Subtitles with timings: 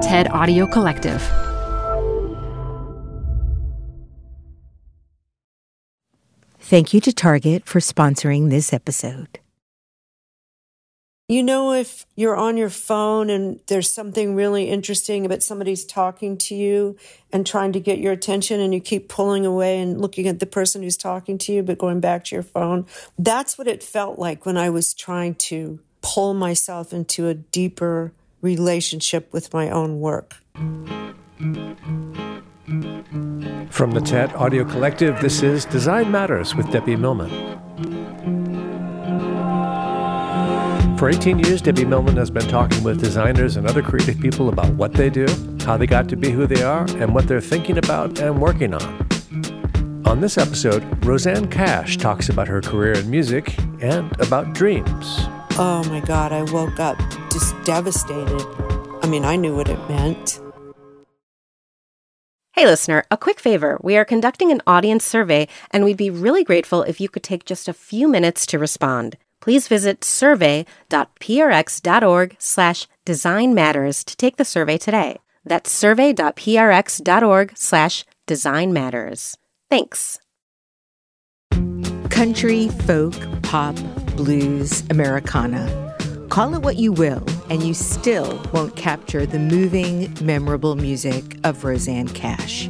[0.00, 1.20] TED Audio Collective.
[6.58, 9.40] Thank you to Target for sponsoring this episode.
[11.28, 16.38] You know, if you're on your phone and there's something really interesting about somebody's talking
[16.38, 16.96] to you
[17.30, 20.46] and trying to get your attention, and you keep pulling away and looking at the
[20.46, 22.86] person who's talking to you, but going back to your phone.
[23.18, 28.12] That's what it felt like when I was trying to pull myself into a deeper
[28.42, 30.36] relationship with my own work.
[33.70, 37.30] From the TED Audio Collective, this is Design Matters with Debbie Millman.
[40.98, 44.68] For 18 years, Debbie Millman has been talking with designers and other creative people about
[44.74, 45.26] what they do,
[45.64, 48.74] how they got to be who they are, and what they're thinking about and working
[48.74, 49.08] on.
[50.04, 55.26] On this episode, Rosanne Cash talks about her career in music and about dreams.
[55.58, 56.98] Oh my God, I woke up
[57.30, 58.44] just devastated.
[59.02, 60.40] I mean, I knew what it meant.
[62.52, 63.78] Hey, listener, a quick favor.
[63.82, 67.44] We are conducting an audience survey, and we'd be really grateful if you could take
[67.44, 74.44] just a few minutes to respond please visit survey.prx.org slash design matters to take the
[74.44, 75.18] survey today.
[75.44, 79.36] That's survey.prx.org slash design matters.
[79.70, 80.18] Thanks.
[82.10, 83.76] Country, folk, pop,
[84.16, 85.94] blues, Americana.
[86.28, 91.64] Call it what you will, and you still won't capture the moving, memorable music of
[91.64, 92.68] Rosanne Cash.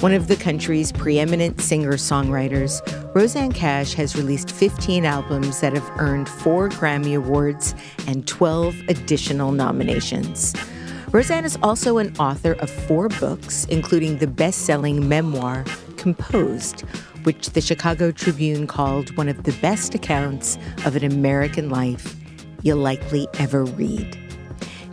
[0.00, 2.80] One of the country's preeminent singer songwriters,
[3.14, 7.74] Rosanne Cash has released 15 albums that have earned four Grammy Awards
[8.06, 10.54] and 12 additional nominations.
[11.10, 15.64] Rosanne is also an author of four books, including the best selling memoir,
[15.96, 16.84] Composed,
[17.24, 22.16] which the Chicago Tribune called one of the best accounts of an American life
[22.62, 24.18] you'll likely ever read.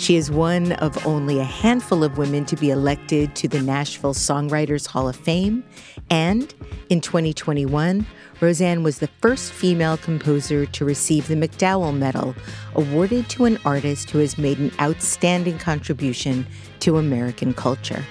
[0.02, 4.16] She is one of only a handful of women to be elected to the Nashville
[4.16, 5.64] Songwriters Hall of Fame.
[6.10, 6.52] And
[6.90, 8.08] in 2021,
[8.40, 12.36] Rosanne was the first female composer to receive the MacDowell Medal,
[12.74, 16.48] awarded to an artist who has made an outstanding contribution
[16.80, 18.04] to American culture.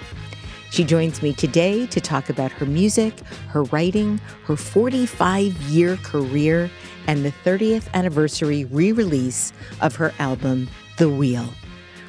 [0.71, 6.71] She joins me today to talk about her music, her writing, her 45 year career,
[7.09, 11.49] and the 30th anniversary re release of her album, The Wheel.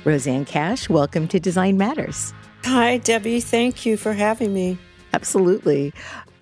[0.05, 2.35] Rosanne Cash, welcome to Design Matters.
[2.63, 3.41] Hi, Debbie.
[3.41, 4.77] Thank you for having me.
[5.11, 5.91] Absolutely.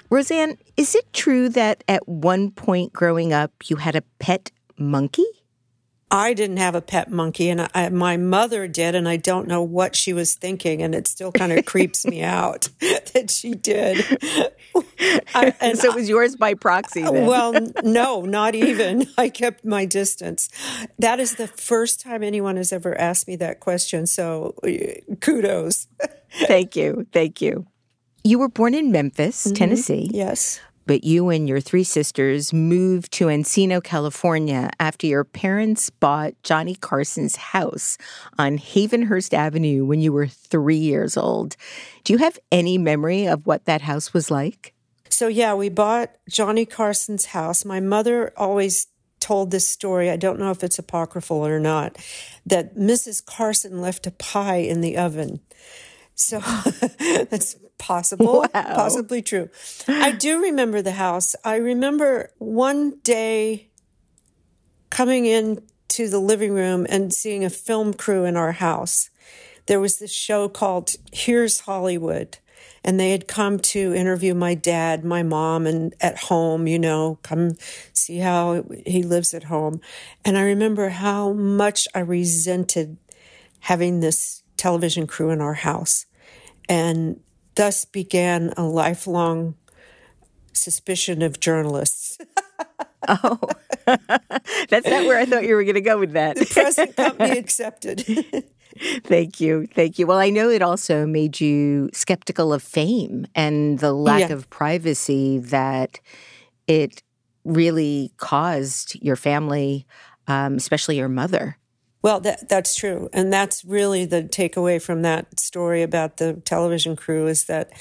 [0.09, 5.25] Rosanne, is it true that at one point growing up you had a pet monkey?
[6.12, 9.62] I didn't have a pet monkey, and I, my mother did, and I don't know
[9.62, 14.03] what she was thinking, and it still kind of creeps me out that she did.
[15.36, 17.03] I, and so it was yours by proxy.
[17.03, 17.28] Then.
[17.28, 17.53] Well,
[17.84, 19.08] no, not even.
[19.18, 20.50] I kept my distance.
[20.98, 24.08] That is the first time anyone has ever asked me that question.
[24.08, 24.56] So,
[25.22, 25.88] kudos.
[26.48, 27.68] Thank you, thank you.
[28.24, 29.53] You were born in Memphis, mm-hmm.
[29.53, 30.09] Tennessee.
[30.12, 30.59] Yes
[30.90, 36.74] but you and your three sisters moved to Encino, California after your parents bought Johnny
[36.74, 37.96] Carson's house
[38.40, 41.56] on Havenhurst Avenue when you were three years old.
[42.04, 44.74] Do you have any memory of what that house was like?
[45.10, 47.64] So, yeah, we bought Johnny Carson's house.
[47.64, 48.88] My mother always
[49.20, 50.10] told this story.
[50.10, 52.00] I don't know if it's apocryphal or not
[52.48, 53.24] that Mrs.
[53.24, 55.42] Carson left a pie in the oven.
[56.16, 56.40] So
[57.30, 57.58] that's
[57.90, 58.76] possible, wow.
[58.76, 59.50] possibly true.
[59.88, 61.36] I do remember the house.
[61.44, 63.70] I remember one day
[64.90, 69.10] coming in to the living room and seeing a film crew in our house.
[69.66, 72.38] There was this show called Here's Hollywood,
[72.84, 77.20] and they had come to interview my dad, my mom, and at home, you know,
[77.24, 77.56] come
[77.94, 79.82] see how he lives at home.
[80.26, 82.98] And I remember how much I resented
[83.62, 86.06] having this television crew in our house.
[86.68, 87.20] And
[87.59, 89.53] thus began a lifelong
[90.53, 92.18] suspicion of journalists.
[93.09, 93.38] oh,
[93.86, 96.38] that's not where I thought you were going to go with that.
[96.38, 98.06] the present company accepted.
[99.03, 99.68] Thank you.
[99.75, 100.07] Thank you.
[100.07, 104.36] Well, I know it also made you skeptical of fame and the lack yeah.
[104.36, 106.00] of privacy that
[106.66, 107.04] it
[107.44, 109.86] really caused your family,
[110.28, 111.57] um, especially your mother.
[112.01, 113.10] Well, that, that's true.
[113.12, 117.72] And that's really the takeaway from that story about the television crew is that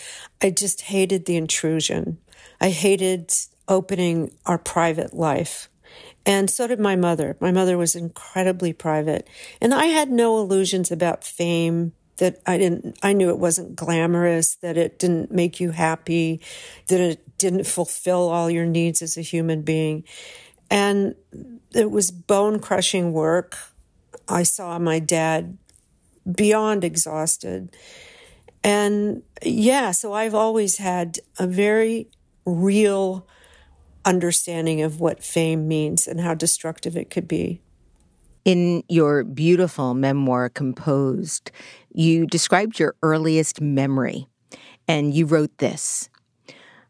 [0.42, 2.18] I just hated the intrusion.
[2.60, 3.32] I hated
[3.68, 5.68] opening our private life.
[6.26, 7.36] And so did my mother.
[7.40, 9.28] My mother was incredibly private.
[9.60, 14.56] And I had no illusions about fame that I didn't, I knew it wasn't glamorous,
[14.56, 16.40] that it didn't make you happy,
[16.88, 20.02] that it didn't fulfill all your needs as a human being.
[20.68, 21.14] And
[21.72, 23.56] it was bone crushing work
[24.28, 25.56] I saw my dad
[26.30, 27.74] beyond exhausted.
[28.62, 32.08] And yeah, so I've always had a very
[32.44, 33.26] real
[34.04, 37.60] understanding of what fame means and how destructive it could be.
[38.44, 41.50] In your beautiful memoir, Composed,
[41.92, 44.26] you described your earliest memory,
[44.86, 46.08] and you wrote this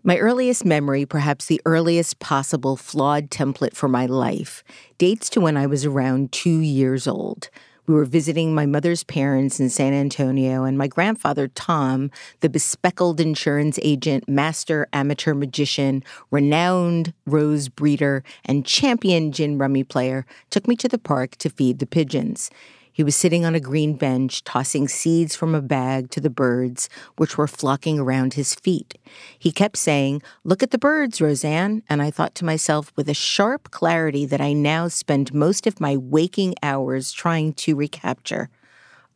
[0.04, 4.62] My earliest memory, perhaps the earliest possible flawed template for my life,
[4.96, 7.50] dates to when I was around two years old.
[7.88, 13.18] We were visiting my mother's parents in San Antonio, and my grandfather, Tom, the bespectacled
[13.18, 20.76] insurance agent, master amateur magician, renowned rose breeder, and champion gin rummy player, took me
[20.76, 22.50] to the park to feed the pigeons.
[22.98, 26.88] He was sitting on a green bench, tossing seeds from a bag to the birds,
[27.16, 28.98] which were flocking around his feet.
[29.38, 31.84] He kept saying, Look at the birds, Rosanne.
[31.88, 35.80] And I thought to myself with a sharp clarity that I now spend most of
[35.80, 38.50] my waking hours trying to recapture.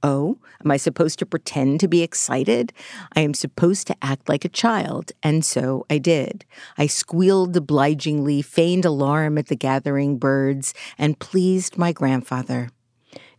[0.00, 2.72] Oh, am I supposed to pretend to be excited?
[3.16, 6.44] I am supposed to act like a child, and so I did.
[6.78, 12.68] I squealed obligingly, feigned alarm at the gathering birds, and pleased my grandfather.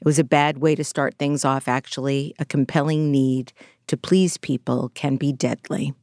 [0.03, 2.35] It was a bad way to start things off, actually.
[2.37, 3.53] A compelling need
[3.87, 5.93] to please people can be deadly.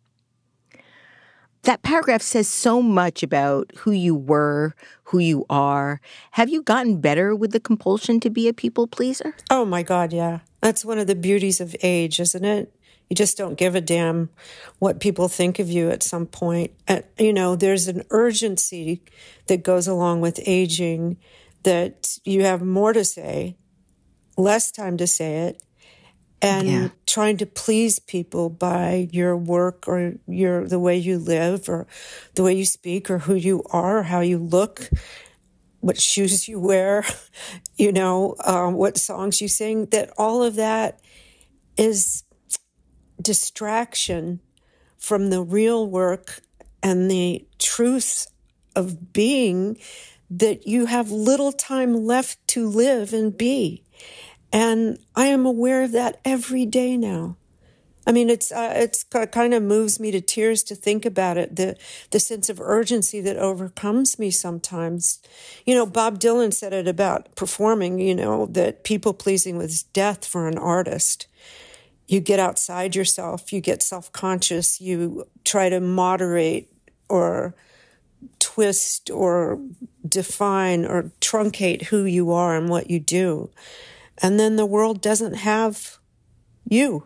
[1.65, 6.01] That paragraph says so much about who you were, who you are.
[6.31, 9.37] Have you gotten better with the compulsion to be a people pleaser?
[9.51, 10.39] Oh my God, yeah.
[10.63, 12.75] That's one of the beauties of age, isn't it?
[13.11, 14.31] You just don't give a damn
[14.79, 16.71] what people think of you at some point.
[16.89, 19.03] And, you know, there's an urgency
[19.47, 21.19] that goes along with aging
[21.65, 23.59] that you have more to say
[24.37, 25.63] less time to say it
[26.43, 26.89] and yeah.
[27.07, 31.87] trying to please people by your work or your the way you live or
[32.35, 34.89] the way you speak or who you are or how you look
[35.81, 37.05] what shoes you wear
[37.77, 41.01] you know um, what songs you sing that all of that
[41.77, 42.25] is
[43.21, 44.41] distraction
[44.99, 46.41] from the real work
[46.83, 48.27] and the truth
[48.75, 49.77] of being
[50.31, 53.83] that you have little time left to live and be
[54.53, 57.37] and I am aware of that every day now.
[58.07, 61.57] I mean, it's uh, it's kind of moves me to tears to think about it.
[61.57, 61.77] The
[62.11, 65.21] the sense of urgency that overcomes me sometimes.
[65.67, 68.01] You know, Bob Dylan said it about performing.
[68.01, 71.27] You know, that people pleasing was death for an artist.
[72.09, 73.53] You get outside yourself.
[73.53, 74.81] You get self conscious.
[74.81, 76.73] You try to moderate
[77.09, 77.55] or
[78.39, 79.61] twist or
[80.09, 83.51] define or truncate who you are and what you do
[84.23, 85.99] and then the world doesn't have
[86.69, 87.05] you.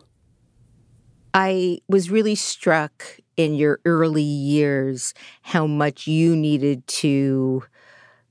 [1.32, 7.64] I was really struck in your early years how much you needed to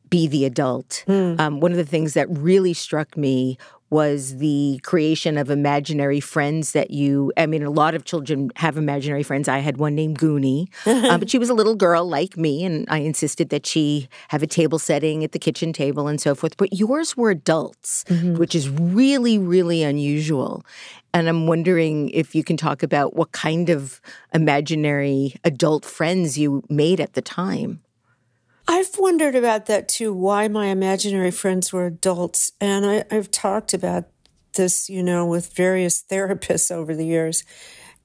[0.10, 1.04] be the adult.
[1.08, 1.40] Mm.
[1.40, 3.58] Um, one of the things that really struck me
[3.94, 8.76] was the creation of imaginary friends that you, I mean, a lot of children have
[8.76, 9.48] imaginary friends.
[9.48, 12.88] I had one named Goonie, um, but she was a little girl like me, and
[12.90, 16.58] I insisted that she have a table setting at the kitchen table and so forth.
[16.58, 18.38] But yours were adults, mm-hmm.
[18.38, 20.66] which is really, really unusual.
[21.14, 24.02] And I'm wondering if you can talk about what kind of
[24.34, 27.84] imaginary adult friends you made at the time.
[28.68, 32.54] I've wondered about that too, why my imaginary friends were adults.
[32.62, 34.06] And I, I've talked about
[34.54, 37.44] this, you know, with various therapists over the years.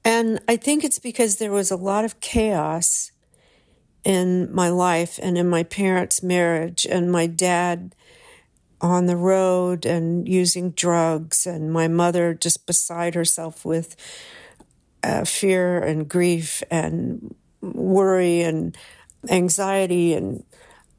[0.03, 3.11] And I think it's because there was a lot of chaos
[4.03, 7.93] in my life and in my parents' marriage, and my dad
[8.81, 13.95] on the road and using drugs, and my mother just beside herself with
[15.03, 18.77] uh, fear and grief and worry and
[19.27, 20.43] anxiety and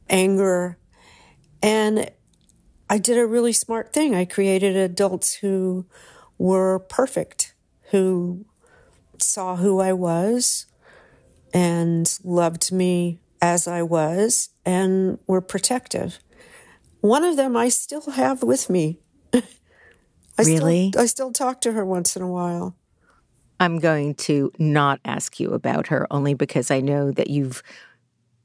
[0.09, 0.79] anger.
[1.63, 2.11] And
[2.89, 4.15] I did a really smart thing.
[4.15, 5.87] I created adults who
[6.39, 7.55] were perfect,
[7.91, 8.45] who
[9.19, 10.67] saw who I was
[11.53, 16.19] and loved me as I was and were protective.
[17.01, 18.99] One of them I still have with me.
[19.35, 19.43] I
[20.39, 20.91] really?
[20.91, 22.77] Still, I still talk to her once in a while.
[23.59, 27.63] I'm going to not ask you about her only because I know that you've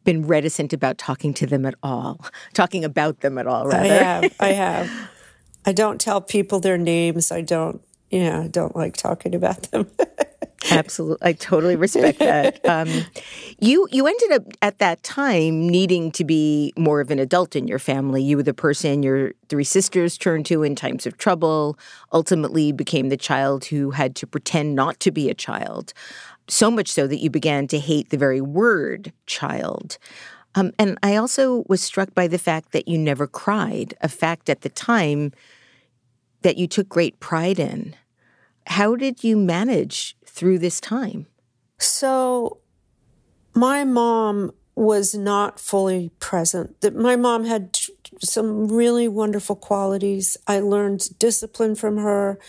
[0.06, 3.84] been reticent about talking to them at all, talking about them at all, rather.
[3.84, 4.36] I have.
[4.40, 5.10] I have.
[5.66, 7.32] I don't tell people their names.
[7.32, 9.90] I don't, yeah, I don't like talking about them.
[10.72, 12.66] Absolutely, I totally respect that.
[12.66, 12.90] Um,
[13.60, 17.68] you you ended up at that time needing to be more of an adult in
[17.68, 18.24] your family.
[18.24, 21.78] You were the person your three sisters turned to in times of trouble.
[22.12, 25.94] Ultimately, became the child who had to pretend not to be a child
[26.48, 29.98] so much so that you began to hate the very word child.
[30.56, 34.50] Um, and I also was struck by the fact that you never cried, a fact
[34.50, 35.34] at the time
[36.42, 37.96] that you took great pride in.
[38.68, 41.28] How did you manage through this time?
[41.78, 42.60] So,
[43.54, 46.80] my mom was not fully present.
[46.82, 47.78] That my mom had
[48.22, 50.38] some really wonderful qualities.
[50.48, 52.40] I learned discipline from her.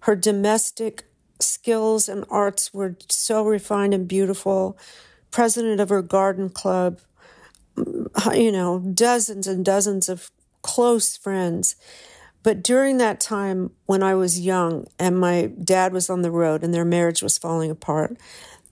[0.00, 1.04] Her domestic
[1.40, 4.78] skills and arts were so refined and beautiful.
[5.30, 7.00] President of her garden club,
[7.76, 10.30] mm, you know, dozens and dozens of
[10.62, 11.76] close friends.
[12.42, 16.62] But during that time when I was young and my dad was on the road
[16.62, 18.16] and their marriage was falling apart,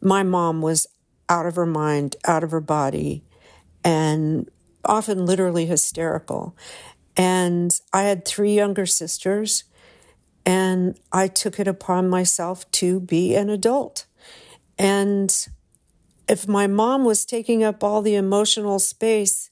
[0.00, 0.86] my mom was
[1.28, 3.24] out of her mind, out of her body,
[3.82, 4.48] and
[4.84, 6.56] often literally hysterical.
[7.16, 9.64] And I had three younger sisters,
[10.46, 14.06] and I took it upon myself to be an adult.
[14.78, 15.34] And
[16.28, 19.50] if my mom was taking up all the emotional space,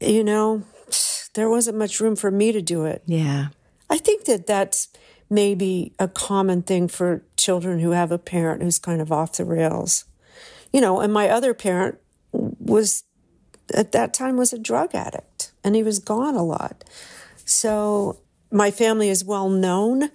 [0.00, 0.64] you know,
[1.34, 3.02] there wasn't much room for me to do it.
[3.06, 3.48] Yeah.
[3.88, 4.88] I think that that's
[5.28, 9.44] maybe a common thing for children who have a parent who's kind of off the
[9.44, 10.04] rails.
[10.72, 11.98] You know, and my other parent
[12.32, 13.04] was
[13.74, 16.84] at that time was a drug addict and he was gone a lot.
[17.44, 20.10] So my family is well known,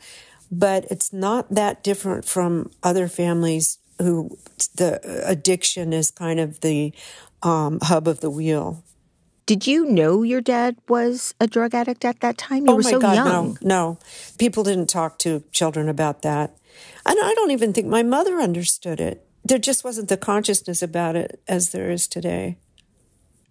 [0.52, 4.38] but it's not that different from other families who
[4.76, 6.94] the addiction is kind of the
[7.44, 8.84] um, hub of the wheel.
[9.46, 12.66] Did you know your dad was a drug addict at that time?
[12.66, 13.26] You oh were my so God, young.
[13.26, 14.00] no, no.
[14.40, 16.58] People didn't talk to children about that.
[17.06, 19.28] And I don't even think my mother understood it.
[19.44, 22.58] There just wasn't the consciousness about it as there is today.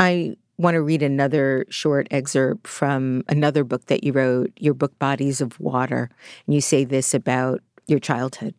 [0.01, 4.99] I want to read another short excerpt from another book that you wrote, your book
[4.99, 6.11] Bodies of Water.
[6.47, 8.55] And you say this about your childhood.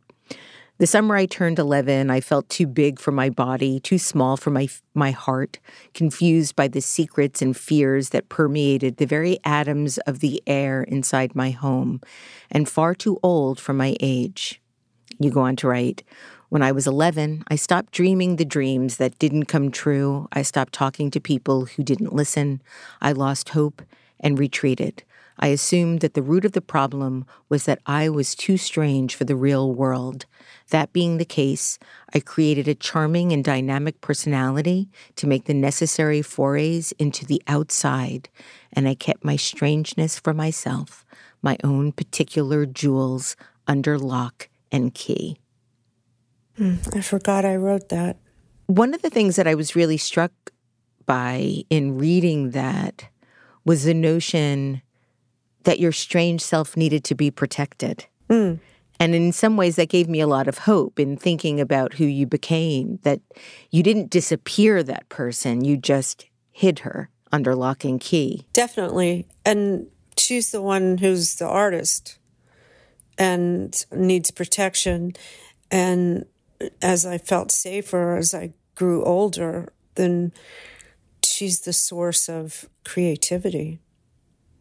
[0.77, 4.49] The summer I turned 11, I felt too big for my body, too small for
[4.49, 5.57] my, my heart,
[5.93, 11.33] confused by the secrets and fears that permeated the very atoms of the air inside
[11.33, 12.01] my home,
[12.51, 14.61] and far too old for my age.
[15.17, 16.03] You go on to write,
[16.49, 20.27] when I was 11, I stopped dreaming the dreams that didn't come true.
[20.31, 22.61] I stopped talking to people who didn't listen.
[23.01, 23.81] I lost hope
[24.19, 25.03] and retreated.
[25.37, 29.25] I assumed that the root of the problem was that I was too strange for
[29.25, 30.25] the real world.
[30.69, 31.77] That being the case,
[32.13, 34.87] I created a charming and dynamic personality
[35.17, 38.29] to make the necessary forays into the outside,
[38.71, 41.05] and I kept my strangeness for myself,
[41.41, 43.35] my own particular jewels
[43.67, 45.37] under lock and key.
[46.59, 48.17] Mm, I forgot I wrote that.
[48.67, 50.31] One of the things that I was really struck
[51.05, 53.07] by in reading that
[53.63, 54.81] was the notion
[55.63, 58.05] that your strange self needed to be protected.
[58.29, 58.59] Mm.
[58.99, 62.05] And in some ways, that gave me a lot of hope in thinking about who
[62.05, 63.19] you became, that
[63.69, 68.47] you didn't disappear that person, you just hid her under lock and key.
[68.53, 69.27] Definitely.
[69.45, 72.17] And she's the one who's the artist
[73.17, 75.13] and needs protection.
[75.69, 76.25] And
[76.81, 80.31] as I felt safer as I grew older, then
[81.23, 83.79] she's the source of creativity.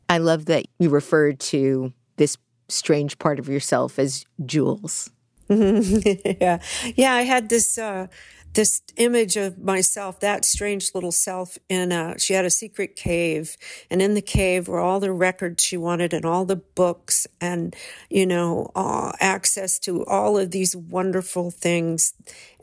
[0.08, 2.36] I love that you referred to this
[2.68, 5.10] strange part of yourself as jewels.
[6.40, 6.60] yeah,
[6.96, 7.14] yeah.
[7.14, 8.06] I had this uh,
[8.54, 13.56] this image of myself, that strange little self in a, she had a secret cave
[13.90, 17.74] and in the cave were all the records she wanted and all the books and,
[18.08, 22.14] you know, uh, access to all of these wonderful things.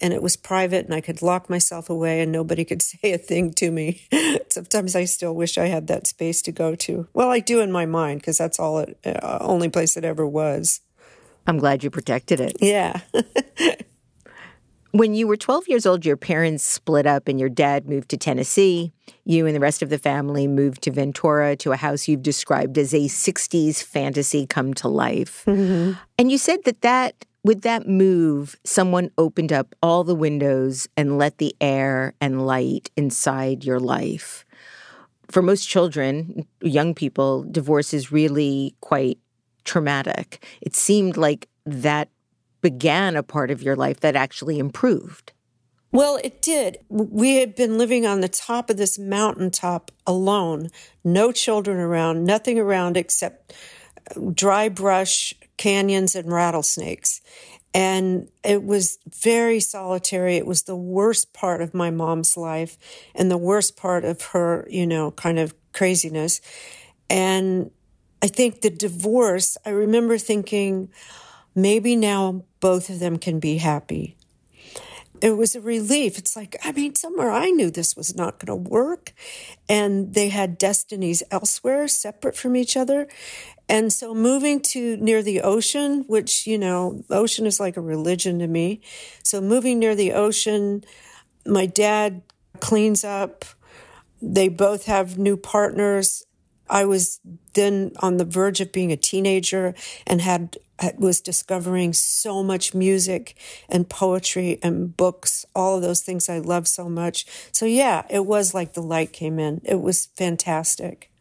[0.02, 3.18] And it was private and I could lock myself away and nobody could say a
[3.18, 4.08] thing to me.
[4.50, 7.08] Sometimes I still wish I had that space to go to.
[7.14, 10.26] Well, I do in my mind because that's all it, uh, only place it ever
[10.26, 10.80] was.
[11.48, 12.57] I'm glad you protected it.
[12.60, 13.01] Yeah.
[14.91, 18.17] When you were 12 years old, your parents split up and your dad moved to
[18.17, 18.91] Tennessee.
[19.24, 22.77] You and the rest of the family moved to Ventura to a house you've described
[22.77, 25.45] as a 60s fantasy come to life.
[25.48, 25.93] Mm-hmm.
[26.17, 31.17] And you said that that with that move, someone opened up all the windows and
[31.17, 34.45] let the air and light inside your life.
[35.29, 39.17] For most children, young people, divorce is really quite
[39.63, 40.44] traumatic.
[40.62, 42.10] It seemed like that
[42.62, 45.34] began a part of your life that actually improved.
[45.91, 46.77] Well, it did.
[46.89, 50.70] We had been living on the top of this mountaintop alone,
[51.03, 53.53] no children around, nothing around except
[54.15, 57.22] uh, dry brush, canyons, and rattlesnakes.
[57.74, 60.38] And it was very solitary.
[60.38, 62.77] It was the worst part of my mom's life
[63.13, 66.41] and the worst part of her, you know, kind of craziness.
[67.10, 67.72] And
[68.22, 70.90] I think the divorce, I remember thinking,
[71.56, 74.16] maybe now both of them can be happy.
[75.22, 76.18] It was a relief.
[76.18, 79.13] It's like, I mean, somewhere I knew this was not going to work.
[79.70, 83.08] And they had destinies elsewhere, separate from each other.
[83.70, 88.40] And so moving to near the ocean, which, you know, ocean is like a religion
[88.40, 88.82] to me.
[89.24, 90.84] So moving near the ocean,
[91.46, 92.24] my dad
[92.60, 93.46] cleans up.
[94.22, 96.25] They both have new partners.
[96.72, 97.20] I was
[97.54, 99.75] then on the verge of being a teenager
[100.08, 100.58] and had
[100.98, 103.36] was discovering so much music
[103.70, 107.25] and poetry and books, all of those things I love so much.
[107.51, 109.62] So yeah, it was like the light came in.
[109.63, 111.12] It was fantastic.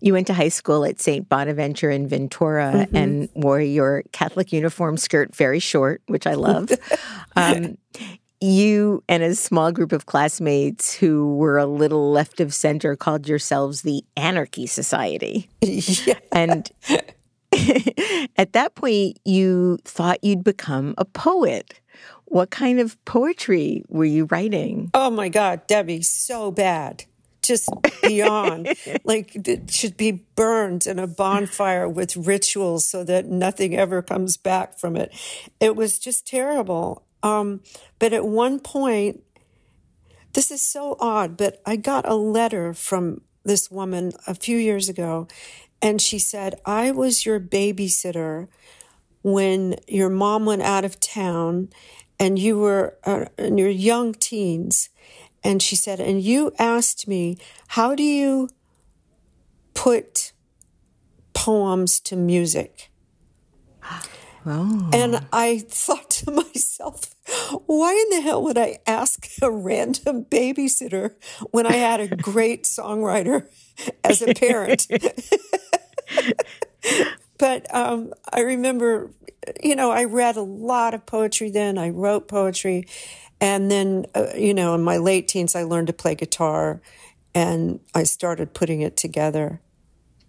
[0.00, 1.28] You went to high school at St.
[1.28, 2.96] Bonaventure in Ventura mm-hmm.
[2.96, 6.70] and wore your Catholic uniform skirt very short, which I love.
[7.36, 7.78] um,
[8.40, 13.28] you and a small group of classmates who were a little left of center called
[13.28, 15.48] yourselves the Anarchy Society.
[15.60, 16.18] Yeah.
[16.32, 16.70] And
[18.36, 21.80] at that point, you thought you'd become a poet.
[22.26, 24.90] What kind of poetry were you writing?
[24.94, 27.04] Oh my God, Debbie, so bad.
[27.42, 27.70] Just
[28.02, 28.68] beyond.
[29.04, 34.36] like it should be burned in a bonfire with rituals so that nothing ever comes
[34.36, 35.12] back from it.
[35.58, 37.04] It was just terrible.
[37.22, 37.60] Um,
[37.98, 39.22] but at one point,
[40.34, 44.88] this is so odd, but I got a letter from this woman a few years
[44.88, 45.26] ago,
[45.80, 48.48] and she said, I was your babysitter
[49.22, 51.70] when your mom went out of town
[52.18, 54.90] and you were uh, in your young teens.
[55.44, 58.48] And she said, and you asked me, how do you
[59.74, 60.32] put
[61.32, 62.90] poems to music?
[64.92, 67.14] And I thought to myself,
[67.66, 71.14] why in the hell would I ask a random babysitter
[71.50, 73.48] when I had a great songwriter
[74.04, 74.86] as a parent?
[77.38, 79.10] but um, I remember,
[79.62, 81.78] you know, I read a lot of poetry then.
[81.78, 82.86] I wrote poetry.
[83.40, 86.80] And then, uh, you know, in my late teens, I learned to play guitar
[87.34, 89.60] and I started putting it together.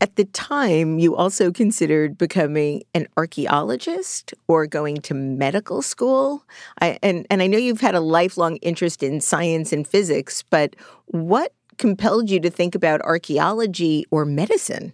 [0.01, 6.46] At the time, you also considered becoming an archaeologist or going to medical school.
[6.82, 10.75] I, and, and I know you've had a lifelong interest in science and physics, but
[11.07, 14.94] what compelled you to think about archaeology or medicine?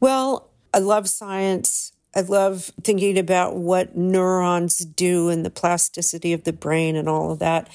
[0.00, 1.92] Well, I love science.
[2.14, 7.30] I love thinking about what neurons do and the plasticity of the brain and all
[7.30, 7.68] of that.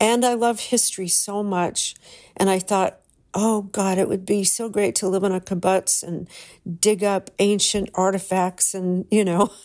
[0.00, 1.94] And I love history so much.
[2.36, 3.00] And I thought,
[3.38, 6.26] oh God, it would be so great to live in a kibbutz and
[6.80, 9.52] dig up ancient artifacts and, you know.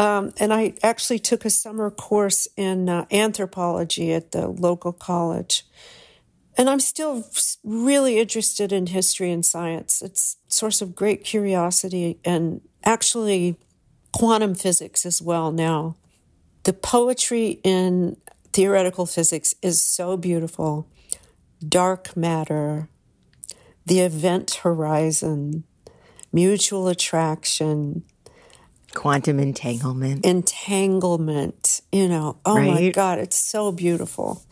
[0.00, 5.66] Um, and I actually took a summer course in uh, anthropology at the local college.
[6.56, 7.24] And I'm still
[7.64, 10.00] really interested in history and science.
[10.00, 13.56] It's a source of great curiosity and actually
[14.12, 15.96] quantum physics as well now.
[16.62, 18.18] The poetry in
[18.52, 20.86] theoretical physics is so beautiful.
[21.66, 22.88] Dark matter,
[23.88, 25.64] the event horizon,
[26.32, 28.04] mutual attraction,
[28.94, 30.24] quantum entanglement.
[30.24, 32.38] Entanglement, you know.
[32.44, 32.68] Oh right?
[32.68, 34.42] my God, it's so beautiful.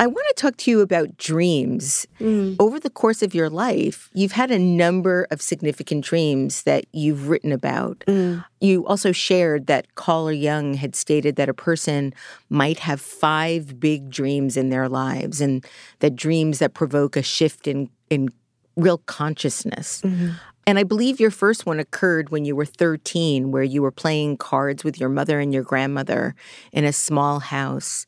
[0.00, 2.06] I want to talk to you about dreams.
[2.20, 2.54] Mm.
[2.60, 7.28] Over the course of your life, you've had a number of significant dreams that you've
[7.28, 8.04] written about.
[8.06, 8.44] Mm.
[8.60, 12.14] You also shared that Carl Jung had stated that a person
[12.48, 15.66] might have five big dreams in their lives, and
[15.98, 18.28] that dreams that provoke a shift in, in
[18.76, 20.02] real consciousness.
[20.02, 20.30] Mm-hmm.
[20.66, 24.36] And I believe your first one occurred when you were 13, where you were playing
[24.36, 26.34] cards with your mother and your grandmother
[26.72, 28.04] in a small house.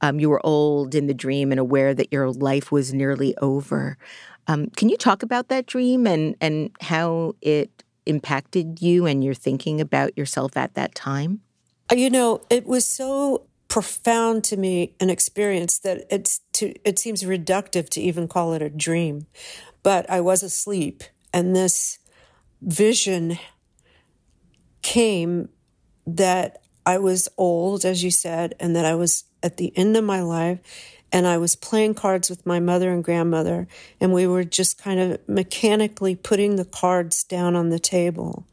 [0.00, 3.98] Um, you were old in the dream and aware that your life was nearly over.
[4.46, 9.34] Um, can you talk about that dream and, and how it impacted you and your
[9.34, 11.40] thinking about yourself at that time?
[11.90, 16.96] Uh, you know, it was so profound to me an experience that it's to, it
[16.96, 19.26] seems reductive to even call it a dream.
[19.82, 21.98] But I was asleep, and this
[22.62, 23.36] vision
[24.82, 25.48] came
[26.06, 30.04] that I was old, as you said, and that I was at the end of
[30.04, 30.60] my life.
[31.10, 33.66] And I was playing cards with my mother and grandmother,
[34.00, 38.46] and we were just kind of mechanically putting the cards down on the table.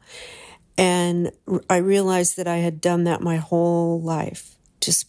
[0.76, 1.30] And
[1.70, 5.06] I realized that I had done that my whole life, just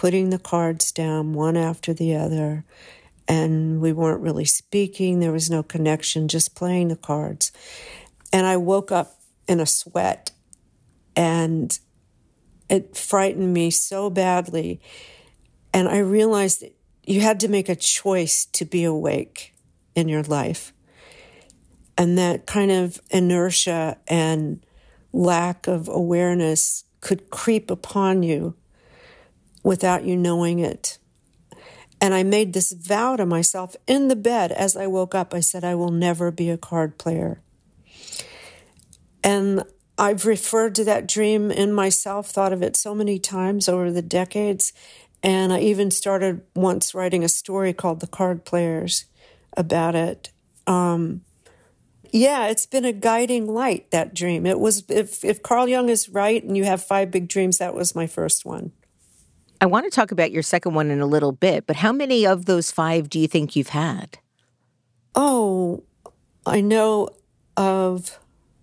[0.00, 2.64] putting the cards down one after the other.
[3.28, 7.52] And we weren't really speaking, there was no connection, just playing the cards.
[8.32, 10.30] And I woke up in a sweat
[11.14, 11.78] and
[12.70, 14.80] it frightened me so badly.
[15.74, 19.54] And I realized that you had to make a choice to be awake
[19.94, 20.72] in your life.
[21.98, 24.64] And that kind of inertia and
[25.12, 28.56] lack of awareness could creep upon you
[29.62, 30.98] without you knowing it.
[32.00, 35.34] And I made this vow to myself in the bed as I woke up.
[35.34, 37.42] I said, I will never be a card player.
[39.22, 39.64] And
[39.98, 44.00] I've referred to that dream in myself, thought of it so many times over the
[44.00, 44.72] decades.
[45.22, 49.04] And I even started once writing a story called The Card Players
[49.54, 50.30] about it.
[50.66, 51.20] Um,
[52.10, 54.46] yeah, it's been a guiding light, that dream.
[54.46, 57.74] It was, if, if Carl Jung is right and you have five big dreams, that
[57.74, 58.72] was my first one.
[59.60, 62.26] I want to talk about your second one in a little bit, but how many
[62.26, 64.18] of those five do you think you've had?
[65.14, 65.84] Oh,
[66.46, 67.10] I know
[67.56, 68.18] of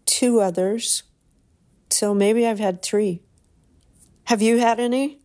[0.06, 1.04] two others.
[1.90, 3.22] So maybe I've had three.
[4.26, 5.20] Have you had any?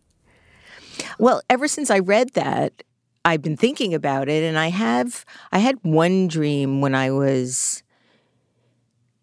[1.17, 2.83] Well, ever since I read that,
[3.25, 7.83] I've been thinking about it and I have I had one dream when I was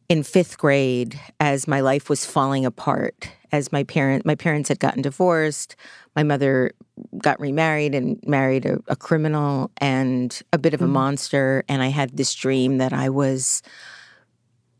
[0.08, 4.80] in 5th grade as my life was falling apart as my parent my parents had
[4.80, 5.76] gotten divorced
[6.16, 6.72] my mother
[7.18, 10.94] got remarried and married a, a criminal and a bit of a mm-hmm.
[10.94, 13.62] monster and i had this dream that i was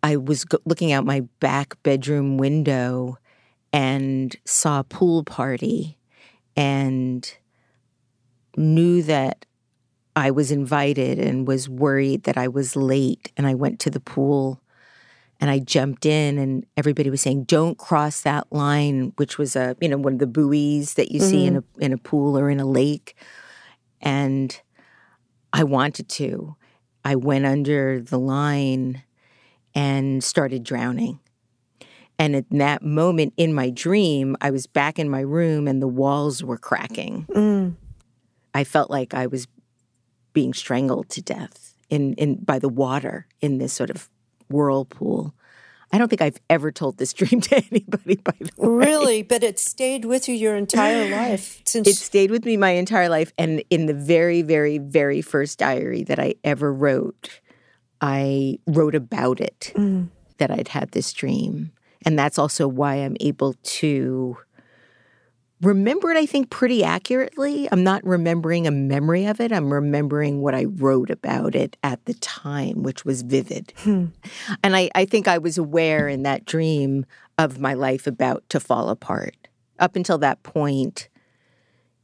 [0.02, 3.16] i was looking out my back bedroom window
[3.72, 5.96] and saw a pool party
[6.56, 7.34] and
[8.56, 9.46] knew that
[10.16, 14.00] I was invited and was worried that I was late and I went to the
[14.00, 14.60] pool
[15.40, 19.76] and I jumped in and everybody was saying don't cross that line which was a
[19.80, 21.30] you know one of the buoys that you mm-hmm.
[21.30, 21.80] see in mm-hmm.
[21.80, 23.16] a in a pool or in a lake
[24.00, 24.60] and
[25.52, 26.56] I wanted to
[27.04, 29.02] I went under the line
[29.74, 31.18] and started drowning
[32.18, 35.88] and at that moment in my dream I was back in my room and the
[35.88, 37.74] walls were cracking mm.
[38.52, 39.46] I felt like I was
[40.32, 44.08] being strangled to death in in by the water in this sort of
[44.50, 45.34] whirlpool.
[45.92, 48.68] I don't think I've ever told this dream to anybody, by the way.
[48.68, 49.22] Really?
[49.22, 53.08] But it stayed with you your entire life since It stayed with me my entire
[53.08, 53.32] life.
[53.38, 57.40] And in the very, very, very first diary that I ever wrote,
[58.00, 60.08] I wrote about it mm.
[60.38, 61.72] that I'd had this dream.
[62.06, 64.38] And that's also why I'm able to
[65.62, 67.68] remember it, I think, pretty accurately.
[67.70, 69.52] I'm not remembering a memory of it.
[69.52, 73.72] I'm remembering what I wrote about it at the time, which was vivid.
[73.78, 74.06] Hmm.
[74.62, 77.04] And I, I think I was aware in that dream
[77.38, 79.36] of my life about to fall apart.
[79.78, 81.08] Up until that point,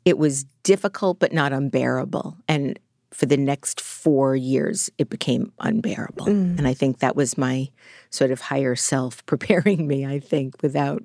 [0.04, 2.36] it was difficult but not unbearable.
[2.48, 2.78] And
[3.12, 6.26] for the next four years, it became unbearable.
[6.26, 6.58] Mm.
[6.58, 7.68] And I think that was my
[8.10, 11.02] sort of higher self preparing me, I think, without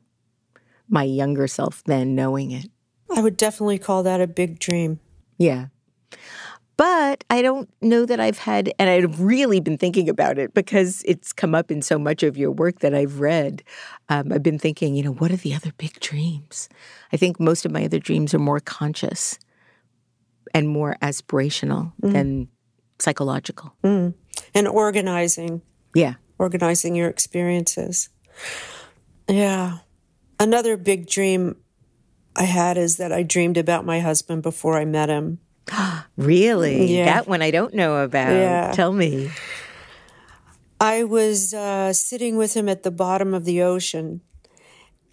[0.91, 2.67] my younger self then knowing it.
[3.15, 4.99] I would definitely call that a big dream.
[5.38, 5.67] Yeah.
[6.77, 11.04] But I don't know that I've had, and I've really been thinking about it because
[11.06, 13.62] it's come up in so much of your work that I've read.
[14.10, 16.69] Um, I've been thinking, you know, what are the other big dreams?
[17.13, 19.38] I think most of my other dreams are more conscious
[20.54, 22.13] and more aspirational mm.
[22.13, 22.47] than
[22.97, 23.73] psychological.
[23.84, 24.15] Mm.
[24.56, 25.62] And organizing.
[25.93, 26.15] Yeah.
[26.39, 28.10] Organizing your experiences.
[29.30, 29.80] Yeah.
[30.41, 31.56] Another big dream
[32.36, 35.38] I had is that I dreamed about my husband before I met him.
[36.17, 36.97] really?
[36.97, 37.06] Yeah.
[37.06, 38.32] That one I don't know about.
[38.32, 38.71] Yeah.
[38.71, 39.30] Tell me.
[40.80, 44.21] I was uh, sitting with him at the bottom of the ocean,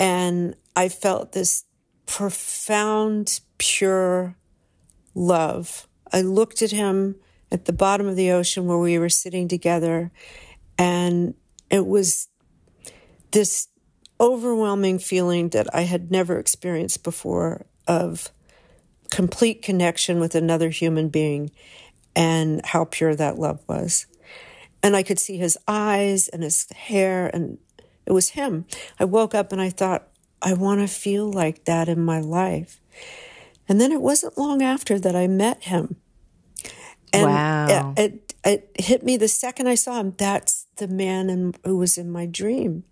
[0.00, 1.64] and I felt this
[2.06, 4.34] profound, pure
[5.14, 5.86] love.
[6.10, 7.16] I looked at him
[7.52, 10.10] at the bottom of the ocean where we were sitting together,
[10.78, 11.34] and
[11.68, 12.28] it was
[13.32, 13.68] this
[14.20, 18.31] overwhelming feeling that I had never experienced before of
[19.11, 21.50] complete connection with another human being
[22.14, 24.07] and how pure that love was.
[24.83, 27.59] And I could see his eyes and his hair, and
[28.07, 28.64] it was him.
[28.98, 30.09] I woke up and I thought,
[30.40, 32.81] I want to feel like that in my life.
[33.68, 35.96] And then it wasn't long after that I met him.
[37.12, 37.94] And wow.
[37.96, 40.14] it, it, it hit me the second I saw him.
[40.16, 42.85] That's the man in, who was in my dream.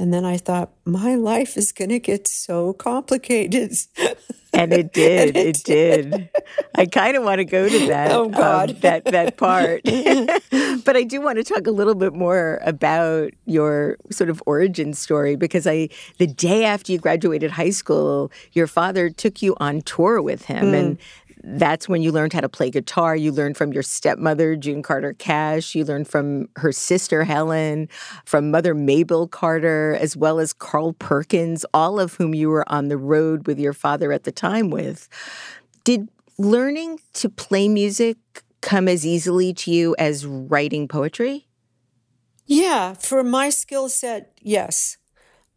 [0.00, 3.76] And then I thought, my life is going to get so complicated.
[4.52, 5.28] And it did.
[5.28, 6.10] and it, it did.
[6.10, 6.30] did.
[6.74, 8.10] I kind of want to go to that.
[8.10, 9.82] Oh God, um, that that part.
[9.84, 14.92] but I do want to talk a little bit more about your sort of origin
[14.92, 19.82] story because I, the day after you graduated high school, your father took you on
[19.82, 20.78] tour with him, mm.
[20.78, 20.98] and
[21.42, 23.16] that's when you learned how to play guitar.
[23.16, 25.74] You learned from your stepmother, June Carter Cash.
[25.74, 27.88] You learned from her sister, Helen,
[28.24, 32.88] from Mother Maybelle Carter, as well as Carl Perkins, all of whom you were on
[32.88, 35.08] the road with your father at the time with.
[35.84, 38.16] Did learning to play music
[38.60, 41.46] come as easily to you as writing poetry?
[42.46, 44.96] Yeah, for my skill set, yes.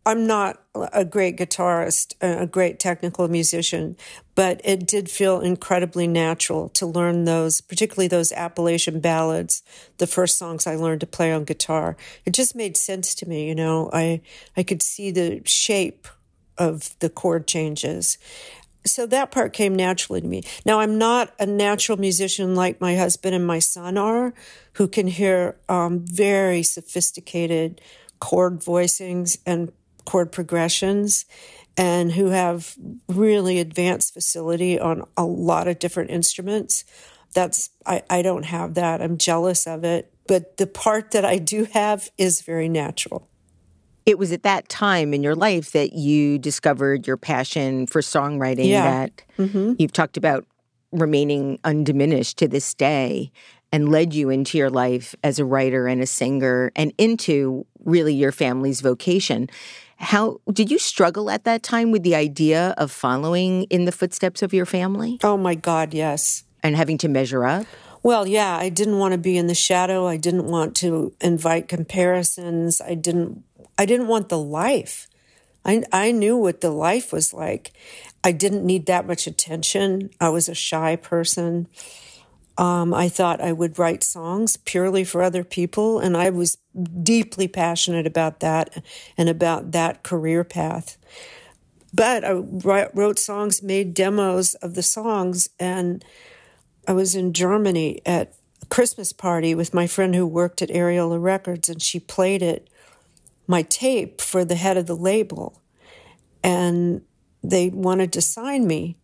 [0.06, 0.62] I'm not
[0.92, 3.96] a great guitarist, a great technical musician,
[4.36, 9.64] but it did feel incredibly natural to learn those, particularly those Appalachian ballads,
[10.00, 11.96] the first songs I learned to play on guitar.
[12.26, 13.90] It just made sense to me, you know.
[13.94, 14.22] I
[14.58, 16.08] I could see the shape
[16.58, 18.18] of the chord changes.
[18.86, 20.44] So that part came naturally to me.
[20.66, 24.34] Now I'm not a natural musician like my husband and my son are,
[24.74, 27.80] who can hear um, very sophisticated
[28.20, 29.72] chord voicings and
[30.06, 31.26] chord progressions
[31.78, 32.76] and who have
[33.08, 36.84] really advanced facility on a lot of different instruments.
[37.34, 39.02] That's, I, I don't have that.
[39.02, 40.14] I'm jealous of it.
[40.28, 43.28] But the part that I do have is very natural.
[44.06, 48.68] It was at that time in your life that you discovered your passion for songwriting
[48.68, 48.84] Yeah.
[48.84, 49.74] that Mm-hmm.
[49.80, 50.46] you've talked about
[50.92, 53.32] remaining undiminished to this day
[53.72, 58.14] and led you into your life as a writer and a singer and into really
[58.14, 59.50] your family's vocation.
[60.04, 64.42] How did you struggle at that time with the idea of following in the footsteps
[64.42, 66.44] of your family Oh my God, yes.
[66.62, 67.66] and having to measure up?
[68.04, 70.06] Well, yeah, I didn't want to be in the shadow.
[70.06, 72.82] I didn't want to invite comparisons.
[72.82, 73.44] I didn't
[73.78, 75.08] I didn't want the life.
[75.64, 77.72] I I knew what the life was like.
[78.24, 80.10] I didn't need that much attention.
[80.20, 81.68] I was a shy person.
[82.58, 86.58] Um, I thought I would write songs purely for other people, and I was
[87.02, 88.84] deeply passionate about that
[89.18, 90.98] and about that career path.
[91.94, 92.32] But I
[92.94, 96.04] wrote songs, made demos of the songs, and
[96.88, 101.22] I was in Germany at a Christmas party with my friend who worked at Ariola
[101.22, 102.70] Records, and she played it,
[103.48, 105.62] my tape, for the head of the label.
[106.44, 107.02] And
[107.44, 108.98] they wanted to sign me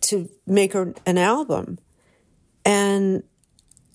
[0.00, 1.78] to make an album.
[2.64, 3.22] And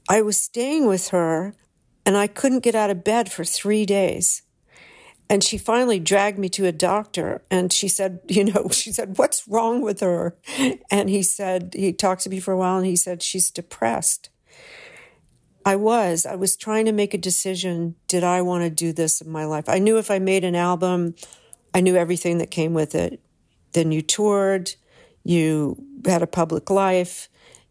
[0.07, 1.53] I was staying with her,
[2.05, 4.43] and I couldn't get out of bed for three days.
[5.29, 9.17] And she finally dragged me to a doctor and she said, you know, she said,
[9.17, 10.35] what's wrong with her?
[10.89, 14.29] And he said, he talked to me for a while and he said, she's depressed.
[15.65, 16.25] I was.
[16.25, 17.95] I was trying to make a decision.
[18.07, 19.69] Did I want to do this in my life?
[19.69, 21.13] I knew if I made an album,
[21.73, 23.19] I knew everything that came with it.
[23.73, 24.73] Then you toured,
[25.23, 27.29] you had a public life,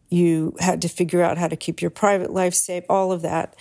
[0.09, 3.55] you had to figure out how to keep your private life safe, all of that.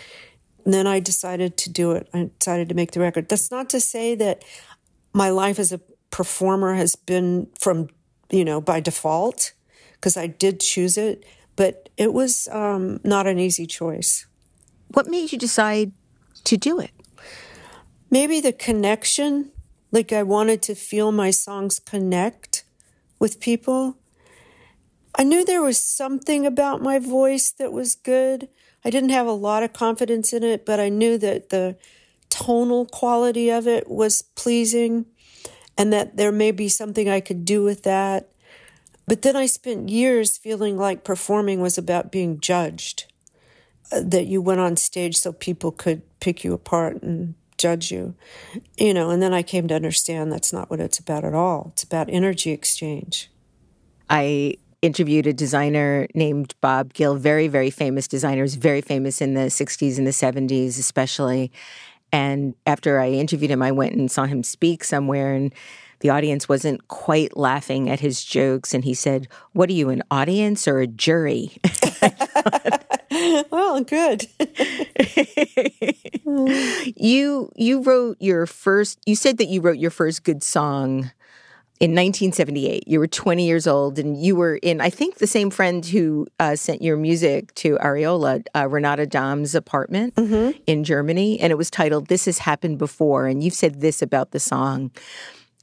[0.64, 2.08] And then I decided to do it.
[2.12, 3.28] I decided to make the record.
[3.28, 4.44] That's not to say that
[5.12, 5.80] my life as a
[6.10, 7.88] performer has been from,
[8.30, 9.52] you know, by default,
[9.92, 11.24] because I did choose it,
[11.56, 14.26] but it was um, not an easy choice.
[14.94, 15.92] What made you decide
[16.44, 16.92] to do it?
[18.10, 19.50] Maybe the connection,
[19.92, 22.64] like I wanted to feel my songs connect
[23.18, 23.98] with people.
[25.14, 28.48] I knew there was something about my voice that was good.
[28.84, 31.76] I didn't have a lot of confidence in it, but I knew that the
[32.30, 35.06] tonal quality of it was pleasing
[35.76, 38.30] and that there may be something I could do with that.
[39.06, 43.10] But then I spent years feeling like performing was about being judged,
[43.90, 48.14] uh, that you went on stage so people could pick you apart and judge you.
[48.76, 51.70] You know, and then I came to understand that's not what it's about at all.
[51.72, 53.30] It's about energy exchange.
[54.10, 59.34] I interviewed a designer named Bob Gill, very, very famous designer, was very famous in
[59.34, 61.50] the 60s and the 70s, especially.
[62.12, 65.52] And after I interviewed him, I went and saw him speak somewhere, and
[66.00, 68.72] the audience wasn't quite laughing at his jokes.
[68.72, 71.58] And he said, What are you, an audience or a jury?
[73.50, 74.26] Well, good.
[76.96, 81.10] you you wrote your first you said that you wrote your first good song
[81.80, 85.50] in 1978 you were 20 years old and you were in i think the same
[85.50, 90.14] friend who uh, sent your music to Ariola uh, renata dom's apartment
[90.66, 94.32] in germany and it was titled this has happened before and you've said this about
[94.32, 94.90] the song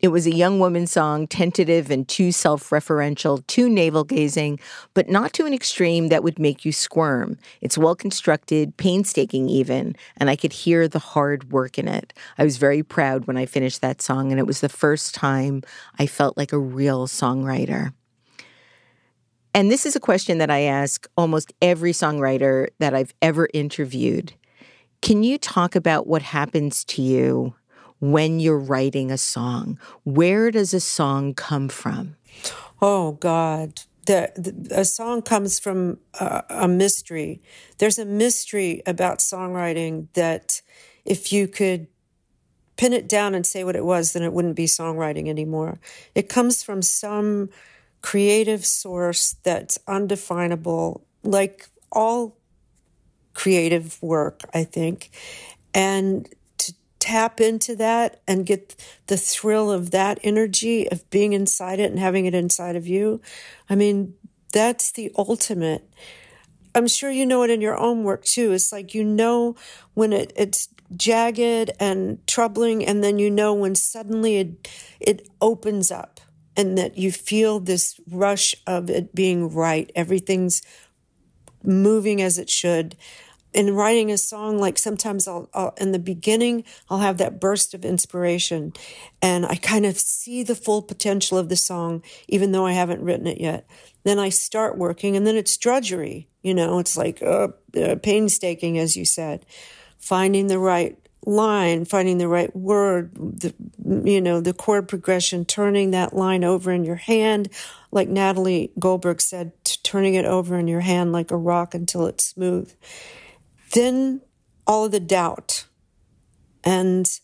[0.01, 4.59] it was a young woman's song, tentative and too self referential, too navel gazing,
[4.93, 7.37] but not to an extreme that would make you squirm.
[7.61, 12.13] It's well constructed, painstaking even, and I could hear the hard work in it.
[12.37, 15.63] I was very proud when I finished that song, and it was the first time
[15.97, 17.93] I felt like a real songwriter.
[19.53, 24.33] And this is a question that I ask almost every songwriter that I've ever interviewed.
[25.01, 27.55] Can you talk about what happens to you
[27.99, 29.79] when you're writing a song?
[30.03, 32.15] Where does a song come from?
[32.81, 37.41] Oh God, the, the a song comes from a, mystery.
[37.77, 40.61] There's a mystery about songwriting that
[41.05, 41.87] if you could
[42.77, 45.79] pin it down and say what it was, then it wouldn't be songwriting anymore.
[46.13, 47.49] It comes from some
[48.01, 52.37] creative source that's undefinable, like all
[53.33, 55.09] creative work, I think.
[55.73, 56.29] And
[57.05, 61.99] tap into that and get the thrill of that energy of being inside it and
[61.99, 63.21] having it inside of you,
[63.69, 64.15] I mean,
[64.51, 65.87] that's the ultimate.
[66.73, 68.53] I'm sure you know it in your own work too.
[68.53, 69.55] It's like you know
[69.93, 74.67] when it, it's jagged and troubling, and then you know when suddenly it
[74.99, 76.19] it opens up
[76.57, 79.91] and that you feel this rush of it being right.
[79.93, 80.63] Everything's
[81.63, 82.95] moving as it should.
[83.55, 87.73] In writing a song, like sometimes I'll, I'll, in the beginning, I'll have that burst
[87.73, 88.73] of inspiration
[89.21, 93.01] and I kind of see the full potential of the song, even though I haven't
[93.01, 93.65] written it yet.
[94.03, 96.27] Then I start working and then it's drudgery.
[96.43, 97.47] You know, it's like uh,
[97.81, 99.45] uh, painstaking, as you said,
[99.99, 103.53] finding the right line, finding the right word, the,
[104.03, 107.49] you know, the chord progression, turning that line over in your hand,
[107.89, 112.25] like Natalie Goldberg said, turning it over in your hand like a rock until it's
[112.25, 112.71] smooth.
[113.75, 114.21] Then
[114.65, 115.65] all of the doubt
[116.63, 117.19] and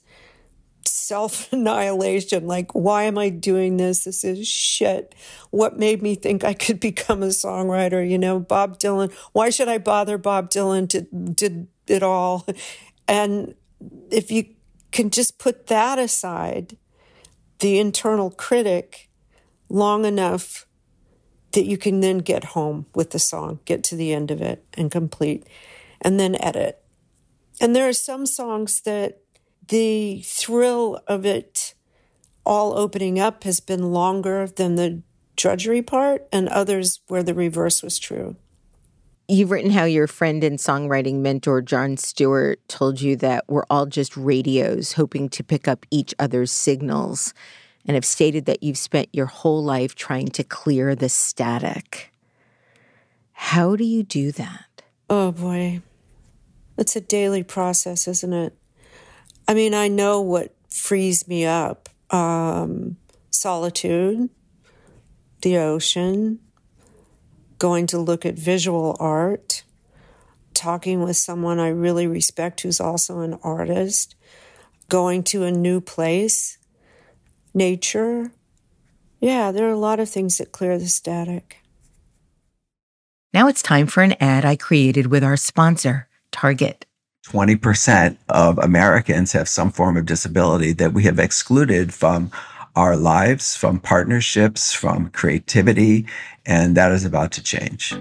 [0.85, 4.03] self annihilation like, why am I doing this?
[4.03, 5.15] This is shit.
[5.49, 8.07] What made me think I could become a songwriter?
[8.07, 11.01] You know, Bob Dylan, why should I bother Bob Dylan to
[11.33, 12.45] did it all?
[13.07, 13.55] And
[14.09, 14.45] if you
[14.93, 16.77] can just put that aside,
[17.59, 19.09] the internal critic,
[19.67, 20.65] long enough
[21.51, 24.63] that you can then get home with the song, get to the end of it
[24.75, 25.45] and complete,
[26.01, 26.83] and then edit.
[27.59, 29.21] And there are some songs that
[29.67, 31.75] the thrill of it
[32.45, 35.03] all opening up has been longer than the
[35.35, 38.35] drudgery part, and others where the reverse was true.
[39.27, 43.85] You've written how your friend and songwriting mentor, John Stewart, told you that we're all
[43.85, 47.33] just radios hoping to pick up each other's signals,
[47.85, 52.11] and have stated that you've spent your whole life trying to clear the static.
[53.31, 54.83] How do you do that?
[55.09, 55.81] Oh boy.
[56.81, 58.57] It's a daily process, isn't it?
[59.47, 62.97] I mean, I know what frees me up um,
[63.29, 64.31] solitude,
[65.43, 66.39] the ocean,
[67.59, 69.63] going to look at visual art,
[70.55, 74.15] talking with someone I really respect who's also an artist,
[74.89, 76.57] going to a new place,
[77.53, 78.31] nature.
[79.19, 81.57] Yeah, there are a lot of things that clear the static.
[83.35, 86.85] Now it's time for an ad I created with our sponsor, Target.
[87.27, 92.31] 20% of Americans have some form of disability that we have excluded from
[92.75, 96.05] our lives, from partnerships, from creativity,
[96.45, 97.91] and that is about to change.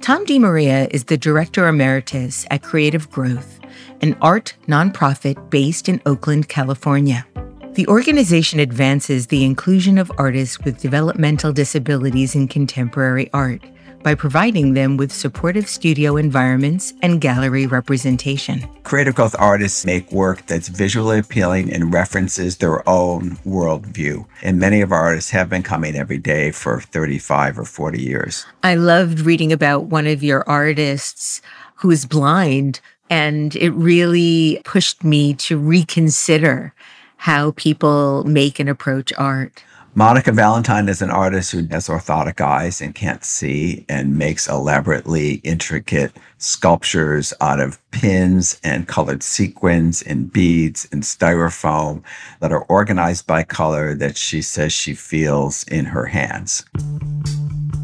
[0.00, 3.60] Tom DeMaria is the Director Emeritus at Creative Growth,
[4.02, 7.26] an art nonprofit based in Oakland, California.
[7.72, 13.62] The organization advances the inclusion of artists with developmental disabilities in contemporary art
[14.06, 18.64] by providing them with supportive studio environments and gallery representation.
[18.84, 24.24] Creative growth artists make work that's visually appealing and references their own worldview.
[24.44, 28.46] And many of our artists have been coming every day for 35 or 40 years.
[28.62, 31.42] I loved reading about one of your artists
[31.74, 32.78] who is blind,
[33.10, 36.72] and it really pushed me to reconsider
[37.16, 39.64] how people make and approach art.
[39.98, 45.36] Monica Valentine is an artist who has orthotic eyes and can't see and makes elaborately
[45.36, 52.02] intricate sculptures out of pins and colored sequins and beads and styrofoam
[52.40, 56.62] that are organized by color that she says she feels in her hands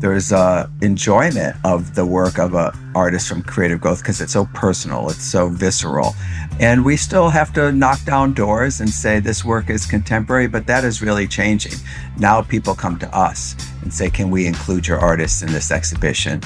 [0.03, 4.47] there's a enjoyment of the work of an artist from creative growth because it's so
[4.53, 6.15] personal it's so visceral.
[6.59, 10.67] And we still have to knock down doors and say this work is contemporary but
[10.67, 11.75] that is really changing.
[12.19, 16.43] Now people come to us and say can we include your artists in this exhibition?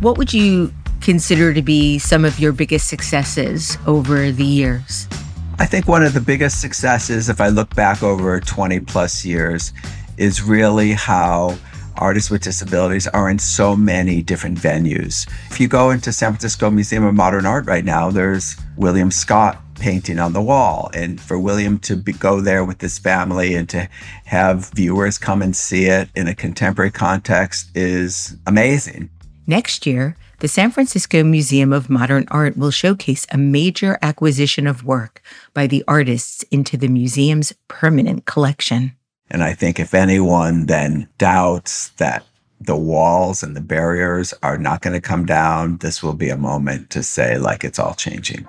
[0.00, 5.06] What would you consider to be some of your biggest successes over the years?
[5.58, 9.74] I think one of the biggest successes if i look back over 20 plus years
[10.16, 11.58] is really how
[11.96, 15.28] artists with disabilities are in so many different venues.
[15.50, 19.60] If you go into San Francisco Museum of Modern Art right now, there's William Scott
[19.76, 20.90] painting on the wall.
[20.94, 23.88] And for William to be, go there with his family and to
[24.24, 29.10] have viewers come and see it in a contemporary context is amazing.
[29.46, 34.84] Next year, the San Francisco Museum of Modern Art will showcase a major acquisition of
[34.84, 38.96] work by the artists into the museum's permanent collection.
[39.34, 42.24] And I think if anyone then doubts that
[42.60, 46.36] the walls and the barriers are not going to come down, this will be a
[46.36, 48.46] moment to say, like, it's all changing.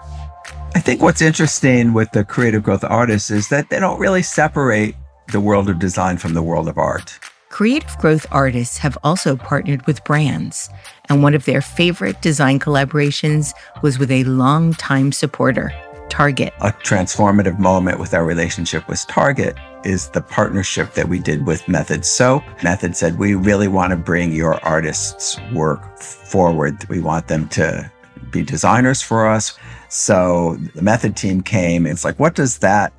[0.76, 4.96] I think what's interesting with the creative growth artists is that they don't really separate
[5.32, 7.18] the world of design from the world of art.
[7.50, 10.70] Creative growth artists have also partnered with brands,
[11.10, 15.74] and one of their favorite design collaborations was with a longtime supporter,
[16.10, 16.54] Target.
[16.62, 21.68] A transformative moment with our relationship with Target is the partnership that we did with
[21.68, 22.44] Method Soap.
[22.64, 26.88] Method said, We really want to bring your artists' work forward.
[26.90, 27.92] We want them to
[28.32, 29.58] be designers for us.
[29.90, 31.86] So the Method team came.
[31.86, 32.94] It's like, what does that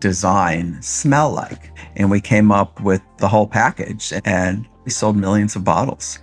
[0.00, 1.70] design smell like?
[1.96, 6.18] And we came up with the whole package and we sold millions of bottles.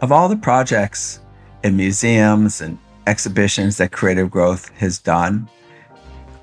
[0.00, 1.20] Of all the projects
[1.62, 5.48] in museums and exhibitions that Creative Growth has done,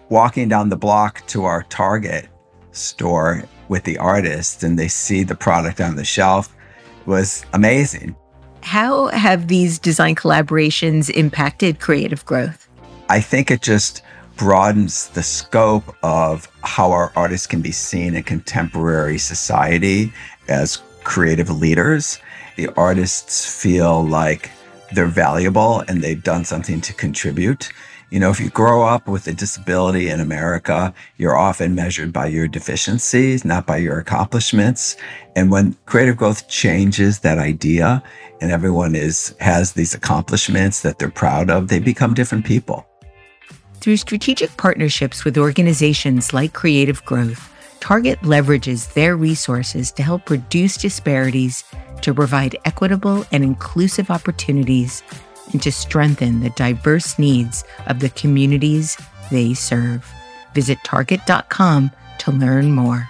[0.09, 2.27] walking down the block to our Target
[2.71, 6.53] store with the artists and they see the product on the shelf
[7.05, 8.15] was amazing.
[8.61, 12.67] How have these design collaborations impacted creative growth?
[13.09, 14.03] I think it just
[14.37, 20.13] broadens the scope of how our artists can be seen in contemporary society
[20.47, 22.19] as creative leaders.
[22.57, 24.51] The artists feel like
[24.93, 27.71] they're valuable and they've done something to contribute.
[28.09, 32.27] You know, if you grow up with a disability in America, you're often measured by
[32.27, 34.97] your deficiencies, not by your accomplishments.
[35.35, 38.03] And when creative growth changes that idea
[38.41, 42.85] and everyone is has these accomplishments that they're proud of, they become different people.
[43.79, 47.50] Through strategic partnerships with organizations like Creative Growth,
[47.81, 51.63] Target leverages their resources to help reduce disparities,
[52.03, 55.03] to provide equitable and inclusive opportunities
[55.51, 58.97] and to strengthen the diverse needs of the communities
[59.31, 60.09] they serve.
[60.53, 63.09] Visit Target.com to learn more.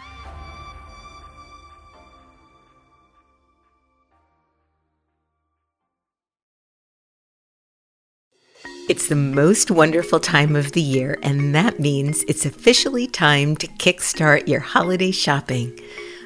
[8.92, 13.68] It's the most wonderful time of the year, and that means it's officially time to
[13.68, 15.80] kickstart your holiday shopping.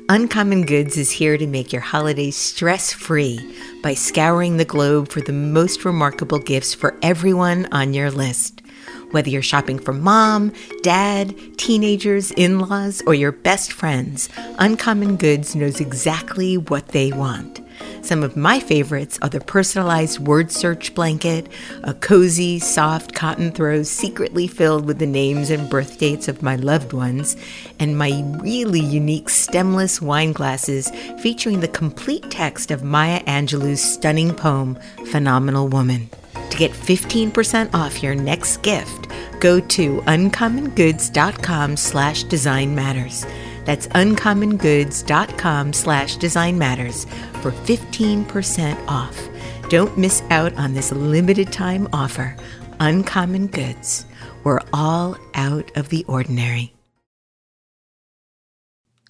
[0.09, 5.21] Uncommon Goods is here to make your holidays stress free by scouring the globe for
[5.21, 8.63] the most remarkable gifts for everyone on your list.
[9.11, 10.51] Whether you're shopping for mom,
[10.81, 17.61] dad, teenagers, in laws, or your best friends, Uncommon Goods knows exactly what they want.
[18.01, 21.47] Some of my favorites are the personalized word search blanket,
[21.83, 26.55] a cozy, soft cotton throw secretly filled with the names and birth dates of my
[26.55, 27.35] loved ones,
[27.79, 34.35] and my really unique stemless wine glasses featuring the complete text of Maya Angelou's stunning
[34.35, 36.09] poem, Phenomenal Woman.
[36.51, 39.07] To get 15% off your next gift,
[39.39, 43.25] go to uncommongoods.com slash design matters.
[43.65, 47.07] That's uncommongoods.com slash design matters
[47.45, 49.29] for 15% off.
[49.69, 52.35] Don't miss out on this limited time offer.
[52.79, 54.07] Uncommon Goods.
[54.43, 56.73] We're all out of the ordinary.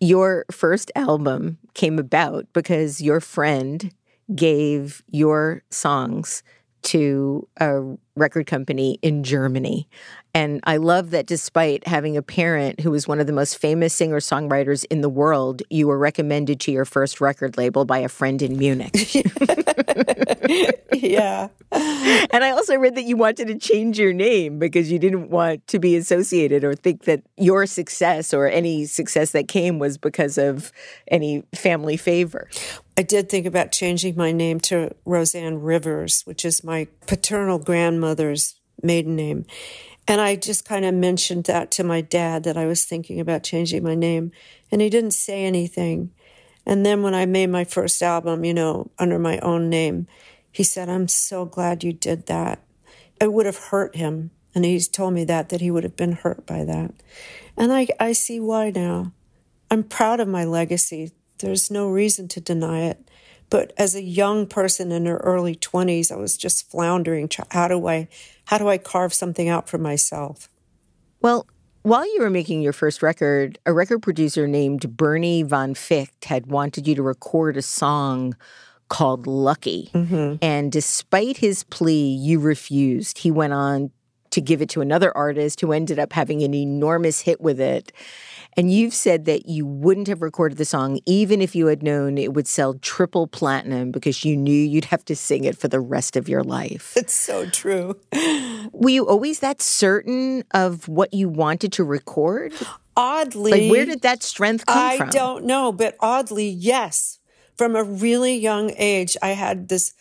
[0.02, 3.94] Your first album came about because your friend
[4.36, 6.44] gave your songs
[6.82, 9.88] to a record company in Germany.
[10.36, 13.94] And I love that despite having a parent who was one of the most famous
[13.94, 18.10] singer songwriters in the world, you were recommended to your first record label by a
[18.10, 18.94] friend in Munich.
[20.94, 21.48] yeah.
[21.72, 25.66] And I also read that you wanted to change your name because you didn't want
[25.68, 30.38] to be associated or think that your success or any success that came was because
[30.38, 30.74] of
[31.08, 32.50] any family favor.
[32.98, 38.56] I did think about changing my name to Rosanne Rivers, which is my paternal grandmother's
[38.84, 39.46] maiden name.
[40.08, 43.44] And I just kind of mentioned that to my dad that I was thinking about
[43.44, 44.32] changing my name.
[44.72, 46.12] And he didn't say anything.
[46.66, 50.08] And then when I made my first album, you know, under my own name,
[50.52, 52.62] he said, I'm so glad you did that.
[53.20, 54.32] It would have hurt him.
[54.54, 56.92] And he's told me that, that he would have been hurt by that.
[57.58, 59.12] And I, I see why now.
[59.70, 61.12] I'm proud of my legacy.
[61.40, 63.10] There's no reason to deny it.
[63.50, 67.30] But as a young person in her early 20s, I was just floundering.
[67.52, 68.08] How do I,
[68.46, 70.50] how do I carve something out for myself?
[71.22, 71.48] Well,
[71.84, 76.88] while you were making your first record, a record producer named Bernie Vonficht had wanted
[76.88, 78.36] you to record a song
[78.90, 79.92] called Lucky.
[79.94, 80.38] Mm-hmm.
[80.42, 83.20] And despite his plea, you refused.
[83.20, 83.92] He went on
[84.32, 87.92] to give it to another artist who ended up having an enormous hit with it.
[88.58, 92.18] And you've said that you wouldn't have recorded the song even if you had known
[92.18, 95.82] it would sell triple platinum because you knew you'd have to sing it for the
[95.82, 96.94] rest of your life.
[96.96, 98.00] It's so true.
[98.72, 102.54] Were you always that certain of what you wanted to record?
[102.96, 103.52] Oddly.
[103.52, 105.10] Like, where did that strength come I from?
[105.10, 107.20] I don't know, but oddly, yes.
[107.58, 109.94] From a really young age, I had this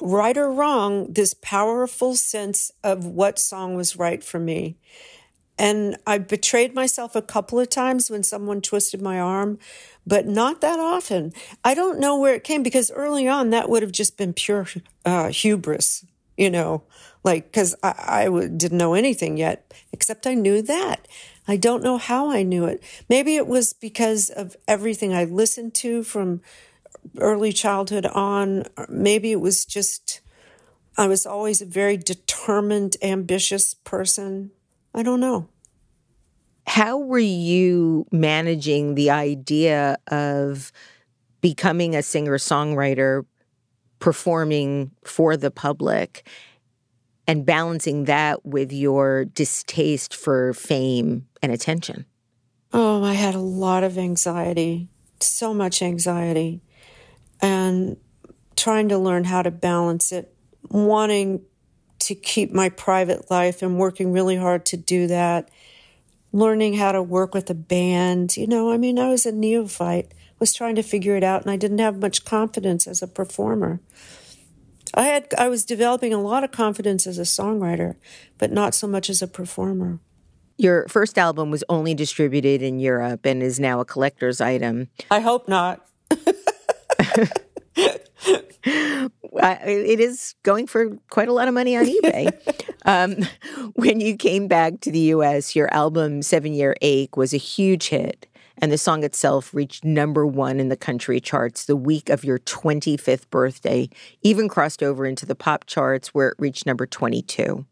[0.00, 4.76] right or wrong, this powerful sense of what song was right for me.
[5.58, 9.58] And I betrayed myself a couple of times when someone twisted my arm,
[10.06, 11.32] but not that often.
[11.62, 14.66] I don't know where it came because early on that would have just been pure
[15.04, 16.04] uh, hubris.
[16.36, 16.82] you know,
[17.24, 21.06] like, because I, didn't know anything yet, except I knew that.
[21.46, 22.82] I don't know how I knew it.
[23.08, 26.40] Maybe it was because of everything I listened to from
[27.18, 28.64] early childhood on.
[28.88, 30.20] Maybe it was just,
[30.96, 34.50] I was always a very determined, ambitious person.
[34.94, 35.48] I don't know.
[36.66, 40.72] How were you managing the idea of
[41.40, 43.24] becoming a singer songwriter,
[43.98, 46.26] performing for the public,
[47.26, 52.06] and balancing that with your distaste for fame and attention?
[52.72, 54.88] Oh, I had a lot of anxiety,
[55.20, 56.62] so much anxiety,
[57.40, 57.96] and
[58.56, 60.34] trying to learn how to balance it,
[60.70, 61.42] wanting
[62.02, 65.50] to keep my private life and working really hard to do that,
[66.32, 68.36] learning how to work with a band.
[68.36, 71.50] You know, I mean, I was a neophyte, was trying to figure it out, and
[71.50, 73.80] I didn't have much confidence as a performer.
[74.94, 77.96] I had I was developing a lot of confidence as a songwriter,
[78.38, 80.00] but not so much as a performer.
[80.58, 84.88] Your first album was only distributed in Europe and is now a collector's item.
[85.10, 85.86] I hope not.
[89.34, 92.30] it is going for quite a lot of money on eBay.
[92.84, 93.16] um,
[93.74, 97.88] when you came back to the US, your album Seven Year Ache was a huge
[97.88, 98.26] hit,
[98.58, 102.38] and the song itself reached number one in the country charts the week of your
[102.40, 103.88] 25th birthday,
[104.22, 107.64] even crossed over into the pop charts where it reached number 22.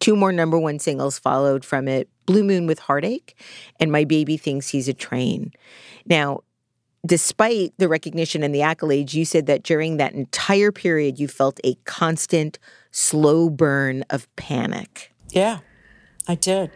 [0.00, 3.38] Two more number one singles followed from it Blue Moon with Heartache
[3.78, 5.52] and My Baby Thinks He's a Train.
[6.06, 6.40] Now,
[7.04, 11.60] despite the recognition and the accolades, you said that during that entire period, you felt
[11.64, 12.58] a constant,
[12.90, 15.12] slow burn of panic.
[15.30, 15.58] Yeah,
[16.28, 16.70] I did.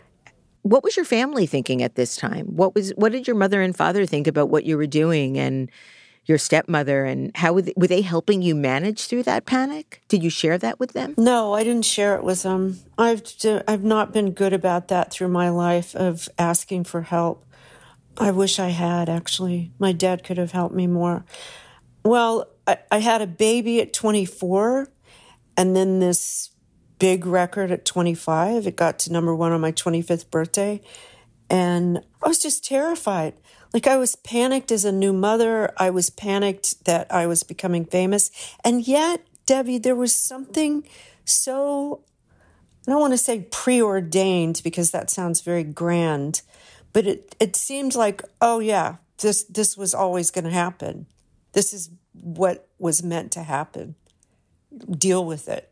[0.63, 2.47] What was your family thinking at this time?
[2.57, 5.71] What was what did your mother and father think about what you were doing and
[6.25, 10.03] your stepmother and how were they, were they helping you manage through that panic?
[10.09, 11.15] Did you share that with them?
[11.17, 12.81] No, I didn't share it with them.
[12.99, 13.23] I've
[13.69, 17.45] I've not been good about that through my life of asking for help.
[18.19, 19.73] I wish I had actually.
[19.79, 21.25] My dad could have helped me more.
[22.05, 24.89] Well, I, I had a baby at 24
[25.57, 26.51] and then this
[26.99, 28.67] big record at 25.
[28.67, 30.81] It got to number one on my 25th birthday.
[31.49, 33.35] And I was just terrified.
[33.73, 35.73] Like I was panicked as a new mother.
[35.77, 38.31] I was panicked that I was becoming famous.
[38.65, 40.87] And yet, Debbie, there was something
[41.25, 42.03] so,
[42.87, 46.43] I don't want to say preordained because that sounds very grand,
[46.97, 51.05] but it, it seemed like, oh yeah, this, this was always going to happen.
[51.53, 53.97] This is what was meant to happen.
[54.91, 55.71] Deal with it.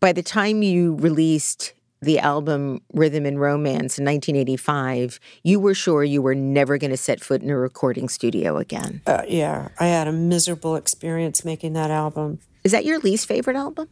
[0.00, 6.02] By the time you released the album Rhythm and Romance in 1985, you were sure
[6.02, 9.02] you were never going to set foot in a recording studio again.
[9.06, 12.38] Uh, yeah, I had a miserable experience making that album.
[12.64, 13.90] Is that your least favorite album?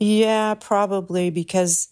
[0.00, 1.88] Yeah, probably because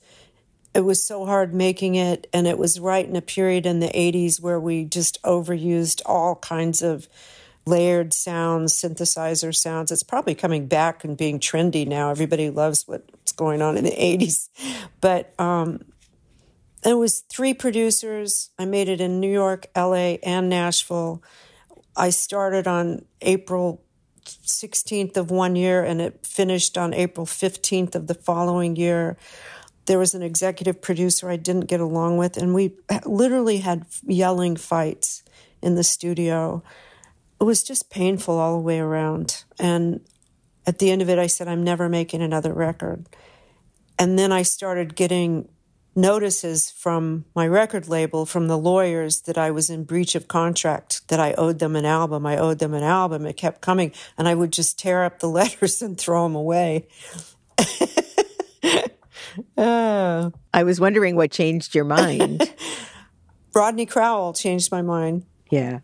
[0.75, 3.89] it was so hard making it, and it was right in a period in the
[3.89, 7.09] 80s where we just overused all kinds of
[7.67, 9.93] layered sounds, synthesizer sounds.
[9.93, 12.11] It's probably coming back and being trendy now.
[12.11, 14.49] Everybody loves what's going on in the 80s.
[15.01, 15.85] But um,
[16.85, 18.51] it was three producers.
[18.59, 21.23] I made it in New York, LA, and Nashville.
[21.97, 23.83] I started on April
[24.25, 29.17] 16th of one year and it finished on April 15th of the following year.
[29.87, 32.73] There was an executive producer I didn't get along with, and we
[33.05, 35.23] literally had yelling fights
[35.61, 36.63] in the studio
[37.43, 39.43] it was just painful all the way around.
[39.59, 40.01] And
[40.65, 43.09] at the end of it, I said, I'm never making another record.
[43.99, 45.49] And then I started getting
[45.97, 51.09] notices from my record label, from the lawyers, that I was in breach of contract,
[51.09, 52.27] that I owed them an album.
[52.27, 53.27] I owed them an album.
[53.27, 53.91] It kept coming.
[54.17, 56.87] And I would just tear up the letters and throw them away.
[59.57, 62.53] uh, I was wondering what changed your mind.
[63.55, 65.25] Rodney Crowell changed my mind.
[65.51, 65.81] Yeah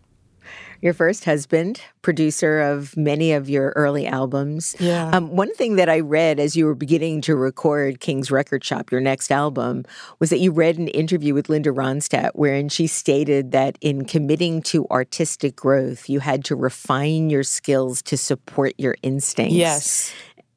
[0.81, 4.77] your first husband, producer of many of your early albums.
[4.79, 5.11] Yeah.
[5.11, 8.93] Um, one thing that I read as you were beginning to record King's Record Shop,
[8.93, 9.85] your next album,
[10.21, 14.63] was that you read an interview with Linda Ronstadt wherein she stated that in committing
[14.63, 19.55] to artistic growth, you had to refine your skills to support your instincts.
[19.55, 20.13] Yes.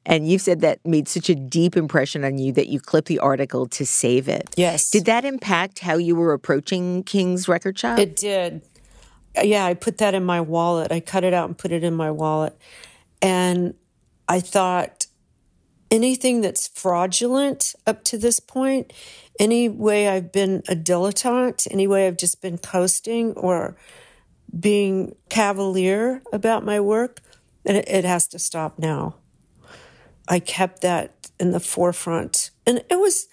[0.05, 3.19] And you've said that made such a deep impression on you that you clipped the
[3.19, 4.49] article to save it.
[4.57, 4.89] Yes.
[4.89, 7.99] Did that impact how you were approaching King's Record Shop?
[7.99, 8.63] It did
[9.37, 10.91] uh, yeah, I put that in my wallet.
[10.91, 12.57] I cut it out and put it in my wallet.
[13.21, 13.75] And
[14.27, 15.07] I thought
[15.89, 18.93] anything that's fraudulent up to this point,
[19.39, 23.75] any way I've been a dilettante, any way I've just been coasting or
[24.57, 27.21] being cavalier about my work,
[27.63, 29.15] it, it has to stop now.
[30.31, 32.51] I kept that in the forefront.
[32.65, 33.27] And it was,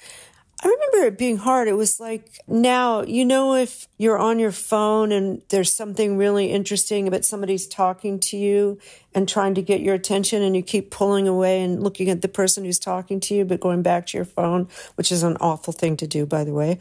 [0.65, 1.69] I remember it being hard.
[1.69, 6.51] It was like now, you know, if you're on your phone and there's something really
[6.51, 8.81] interesting, but somebody's talking to you
[9.15, 12.29] and trying to get your attention, and you keep pulling away and looking at the
[12.29, 15.73] person who's talking to you, but going back to your phone, which is an awful
[15.73, 16.81] thing to do, by the way.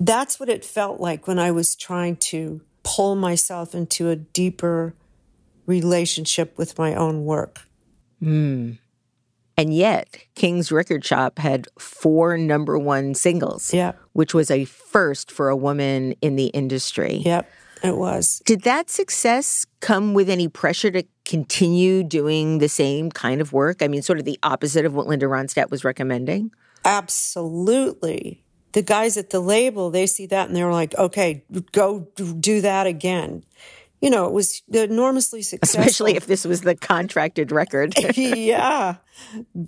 [0.00, 4.94] That's what it felt like when I was trying to pull myself into a deeper
[5.66, 7.60] relationship with my own work.
[8.20, 8.78] Mm.
[9.58, 13.92] And yet, King's Record Shop had four number one singles, yeah.
[14.12, 17.22] which was a first for a woman in the industry.
[17.24, 17.50] Yep,
[17.82, 18.42] it was.
[18.44, 23.82] Did that success come with any pressure to continue doing the same kind of work?
[23.82, 26.50] I mean, sort of the opposite of what Linda Ronstadt was recommending?
[26.84, 28.42] Absolutely.
[28.72, 32.86] The guys at the label, they see that and they're like, okay, go do that
[32.86, 33.42] again
[34.06, 35.80] you know, it was enormously successful.
[35.80, 37.92] Especially if this was the contracted record.
[38.16, 38.98] yeah.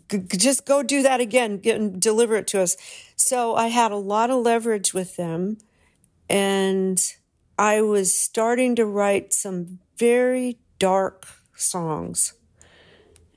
[0.09, 2.77] G- just go do that again, get and deliver it to us.
[3.17, 5.59] So I had a lot of leverage with them
[6.29, 7.05] and
[7.59, 11.27] I was starting to write some very dark
[11.57, 12.35] songs.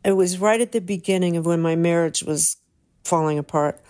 [0.05, 2.57] It was right at the beginning of when my marriage was
[3.03, 3.81] falling apart.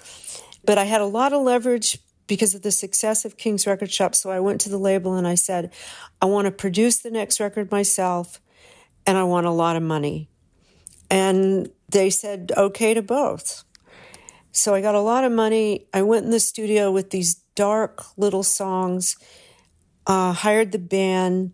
[0.64, 2.00] But I had a lot of leverage
[2.32, 4.16] because of the success of King's Record Shop.
[4.16, 5.74] So I went to the label and I said,
[6.22, 8.40] I want to produce the next record myself
[9.06, 10.30] and I want a lot of money.
[11.10, 13.66] And they said, okay to both.
[14.54, 15.88] So I got a lot of money.
[15.94, 19.18] I went in the studio with these dark little songs,
[20.08, 21.52] uh, hired the band,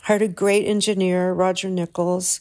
[0.00, 2.40] hired a great engineer, Roger Nichols,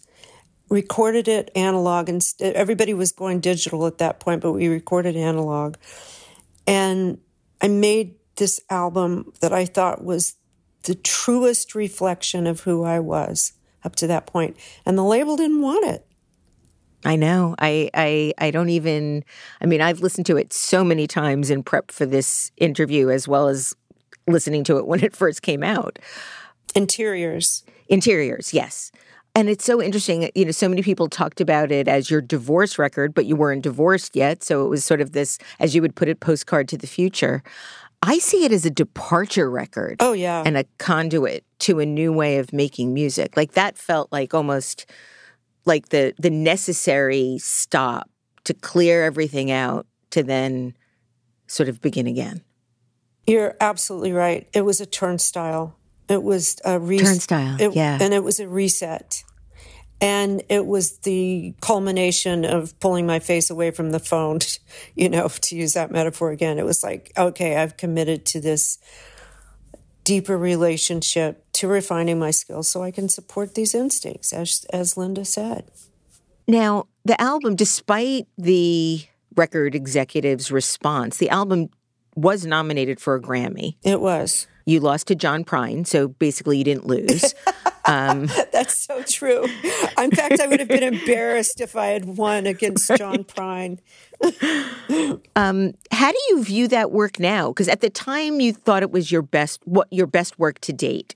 [0.70, 2.08] recorded it analog.
[2.08, 5.76] And everybody was going digital at that point, but we recorded analog.
[6.66, 7.20] And
[7.62, 10.36] I made this album that I thought was
[10.84, 13.54] the truest reflection of who I was
[13.84, 14.30] up to that.
[14.86, 16.06] And the label didn't want it.
[17.06, 17.56] I know.
[17.60, 19.24] I, I I don't even
[19.62, 23.28] I mean, I've listened to it so many times in prep for this interview as
[23.28, 23.76] well as
[24.28, 26.00] listening to it when it first came out.
[26.76, 27.64] Interiors.
[27.88, 28.92] Interiors, yes.
[29.36, 30.32] And it's so interesting.
[30.34, 33.64] You know, so many people talked about it as your divorce record, but you weren't
[33.64, 34.44] divorced yet.
[34.44, 37.44] So it was sort of this, as you would put it, postcard to the future.
[38.02, 39.98] I see it as a departure record.
[40.00, 40.44] Oh, yeah.
[40.46, 43.36] And a conduit to a new way of making music.
[43.36, 44.86] Like that felt like almost
[45.66, 48.10] like the the necessary stop
[48.46, 50.76] to clear everything out to then
[51.48, 52.42] sort of begin again.
[53.28, 54.48] You're absolutely right.
[54.54, 55.76] It was a turnstile.
[56.08, 57.08] It was a reset.
[57.08, 57.98] Turnstile, it, yeah.
[58.00, 59.24] And it was a reset.
[60.02, 64.40] And it was the culmination of pulling my face away from the phone,
[64.96, 66.60] you know, to use that metaphor again.
[66.60, 68.78] It was like, okay, I've committed to this
[70.04, 75.26] deeper relationship, to refining my skills so I can support these instincts, as, as Linda
[75.26, 75.72] said.
[76.48, 79.04] Now, the album, despite the
[79.36, 81.70] record executive's response, the album
[82.16, 83.76] was nominated for a Grammy.
[83.84, 84.48] It was.
[84.66, 87.34] You lost to John Prine, so basically you didn't lose.
[87.88, 89.44] Um, That's so true.
[89.98, 93.80] In fact, I would have been embarrassed if I had won against John Prine.
[95.36, 97.50] um, how do you view that work now?
[97.50, 100.74] Because at the time you thought it was your best, what your best work to
[100.74, 101.16] date.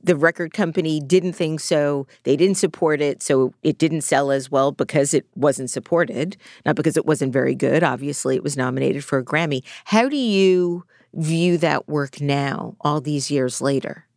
[0.00, 2.06] The record company didn't think so.
[2.22, 6.76] They didn't support it, so it didn't sell as well because it wasn't supported, not
[6.76, 7.82] because it wasn't very good.
[7.82, 9.62] Obviously, it was nominated for a Grammy.
[9.86, 10.84] How do you?
[11.14, 14.07] view that work now, all these years later?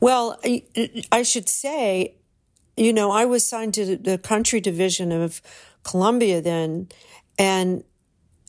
[0.00, 0.38] Well,
[1.10, 2.16] I should say,
[2.76, 5.40] you know, I was signed to the country division of
[5.82, 6.88] Columbia then,
[7.38, 7.84] and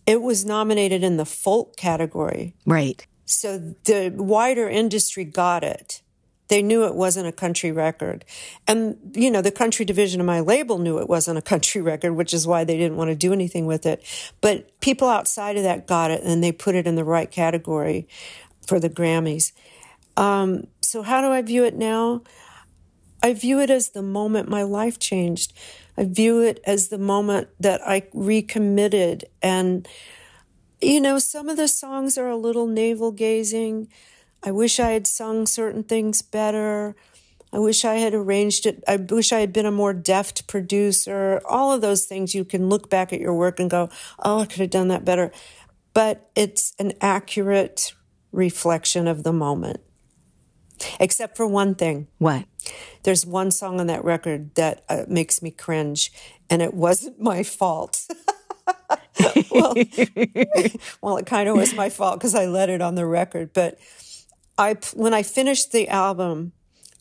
[0.06, 2.54] it was nominated in the folk category.
[2.66, 3.06] Right.
[3.26, 6.02] So the wider industry got it.
[6.48, 8.24] They knew it wasn't a country record.
[8.68, 12.14] And, you know, the country division of my label knew it wasn't a country record,
[12.14, 14.02] which is why they didn't want to do anything with it.
[14.40, 18.08] But people outside of that got it and they put it in the right category
[18.66, 19.52] for the Grammys.
[20.16, 22.22] Um, so, how do I view it now?
[23.22, 25.52] I view it as the moment my life changed.
[25.98, 29.26] I view it as the moment that I recommitted.
[29.42, 29.86] And,
[30.80, 33.90] you know, some of the songs are a little navel gazing.
[34.44, 36.96] I wish I had sung certain things better.
[37.52, 38.82] I wish I had arranged it.
[38.88, 41.42] I wish I had been a more deft producer.
[41.46, 44.46] All of those things you can look back at your work and go, oh, I
[44.46, 45.32] could have done that better.
[45.94, 47.94] But it's an accurate
[48.32, 49.82] reflection of the moment.
[51.00, 52.08] Except for one thing.
[52.18, 52.46] What?
[53.04, 56.12] There's one song on that record that uh, makes me cringe,
[56.50, 58.06] and it wasn't my fault.
[59.52, 59.74] well,
[61.02, 63.80] well, it kind of was my fault because I let it on the record, but
[64.58, 66.52] I when I finished the album,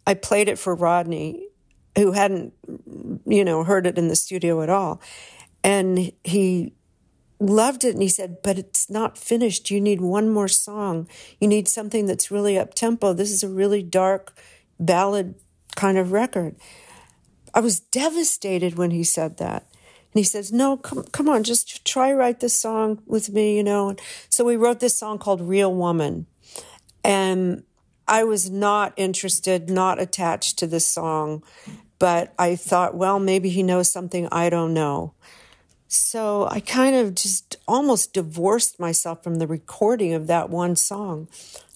[0.07, 1.49] I played it for Rodney,
[1.97, 2.53] who hadn't,
[3.27, 5.01] you know, heard it in the studio at all,
[5.65, 6.75] And he
[7.39, 9.71] loved it and he said, But it's not finished.
[9.71, 11.09] You need one more song.
[11.41, 13.13] You need something that's really up tempo.
[13.13, 14.39] This is a really dark
[14.79, 15.35] ballad
[15.75, 16.57] kind of record.
[17.55, 19.67] I was devastated when he said that.
[20.17, 23.63] And he says, No, come, come on, just try write this song with me, you
[23.63, 23.91] know.
[23.91, 26.27] And so we wrote this song called Real Woman.
[27.05, 27.65] And
[28.09, 31.43] I was not interested, not attached to this song,
[31.99, 35.15] but I thought, well, maybe he knows something I don't know.
[35.89, 41.29] So I kind of just almost divorced myself from the recording of that one song.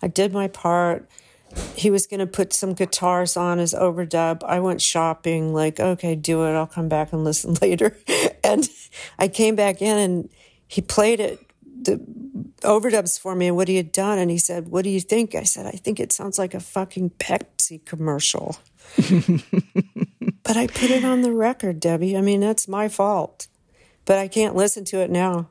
[0.02, 1.08] I did my part.
[1.74, 4.42] He was going to put some guitars on as overdub.
[4.44, 6.52] I went shopping, like, okay, do it.
[6.52, 7.96] I'll come back and listen later.
[8.42, 8.68] and
[9.18, 10.30] I came back in and
[10.66, 11.40] he played it,
[11.82, 12.00] the
[12.62, 14.18] overdubs for me and what he had done.
[14.18, 15.34] And he said, What do you think?
[15.34, 18.56] I said, I think it sounds like a fucking Pepsi commercial.
[18.96, 22.16] but I put it on the record, Debbie.
[22.16, 23.48] I mean, that's my fault
[24.10, 25.50] but I can't listen to it now.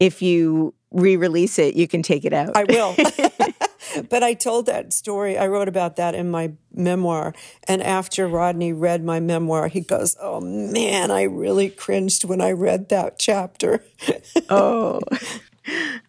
[0.00, 2.56] If you re release it, you can take it out.
[2.56, 2.96] I will.
[4.10, 5.38] but I told that story.
[5.38, 7.32] I wrote about that in my memoir.
[7.68, 12.50] And after Rodney read my memoir, he goes, Oh man, I really cringed when I
[12.50, 13.84] read that chapter.
[14.50, 14.98] oh,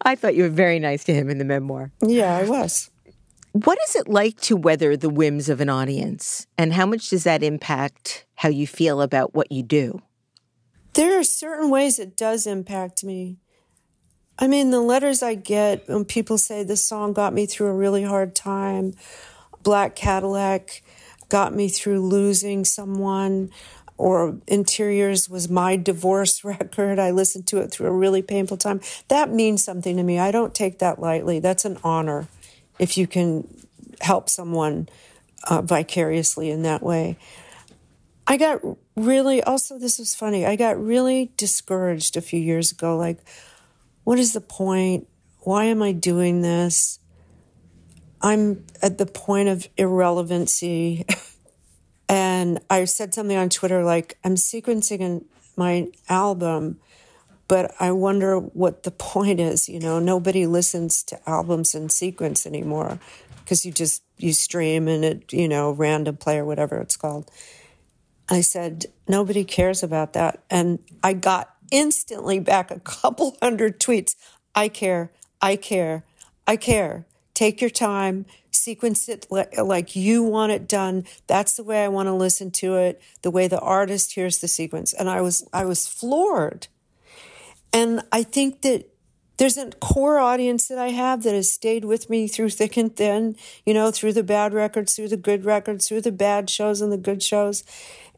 [0.02, 1.92] I thought you were very nice to him in the memoir.
[2.02, 2.90] Yeah, I was.
[3.52, 6.48] What is it like to weather the whims of an audience?
[6.58, 10.02] And how much does that impact how you feel about what you do?
[10.94, 13.38] There are certain ways it does impact me.
[14.38, 17.74] I mean, the letters I get when people say this song got me through a
[17.74, 18.94] really hard time,
[19.62, 20.82] Black Cadillac
[21.28, 23.50] got me through losing someone,
[23.96, 27.00] or Interiors was my divorce record.
[27.00, 28.80] I listened to it through a really painful time.
[29.08, 30.20] That means something to me.
[30.20, 31.40] I don't take that lightly.
[31.40, 32.28] That's an honor
[32.78, 33.48] if you can
[34.00, 34.88] help someone
[35.48, 37.16] uh, vicariously in that way.
[38.26, 38.60] I got
[38.96, 40.46] really, also, this was funny.
[40.46, 42.96] I got really discouraged a few years ago.
[42.96, 43.18] Like,
[44.04, 45.08] what is the point?
[45.40, 46.98] Why am I doing this?
[48.22, 51.04] I'm at the point of irrelevancy.
[52.08, 55.24] and I said something on Twitter like, I'm sequencing
[55.56, 56.80] my album,
[57.46, 59.68] but I wonder what the point is.
[59.68, 62.98] You know, nobody listens to albums in sequence anymore
[63.40, 67.30] because you just, you stream and it, you know, random play or whatever it's called.
[68.28, 70.42] I said, nobody cares about that.
[70.50, 74.14] And I got instantly back a couple hundred tweets.
[74.54, 75.10] I care.
[75.40, 76.04] I care.
[76.46, 77.06] I care.
[77.34, 81.04] Take your time, sequence it like you want it done.
[81.26, 84.46] That's the way I want to listen to it, the way the artist hears the
[84.46, 84.92] sequence.
[84.92, 86.68] And I was, I was floored.
[87.72, 88.88] And I think that
[89.36, 92.94] there's a core audience that I have that has stayed with me through thick and
[92.94, 96.80] thin, you know, through the bad records, through the good records, through the bad shows
[96.80, 97.64] and the good shows.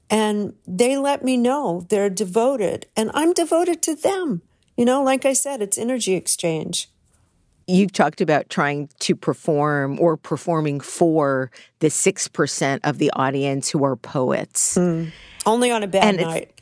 [0.09, 4.43] And they let me know they're devoted, and I'm devoted to them.
[4.77, 6.89] You know, like I said, it's energy exchange.
[7.67, 11.51] You've talked about trying to perform or performing for
[11.81, 14.77] the 6% of the audience who are poets.
[14.77, 15.11] Mm.
[15.45, 16.53] Only on a bad and night.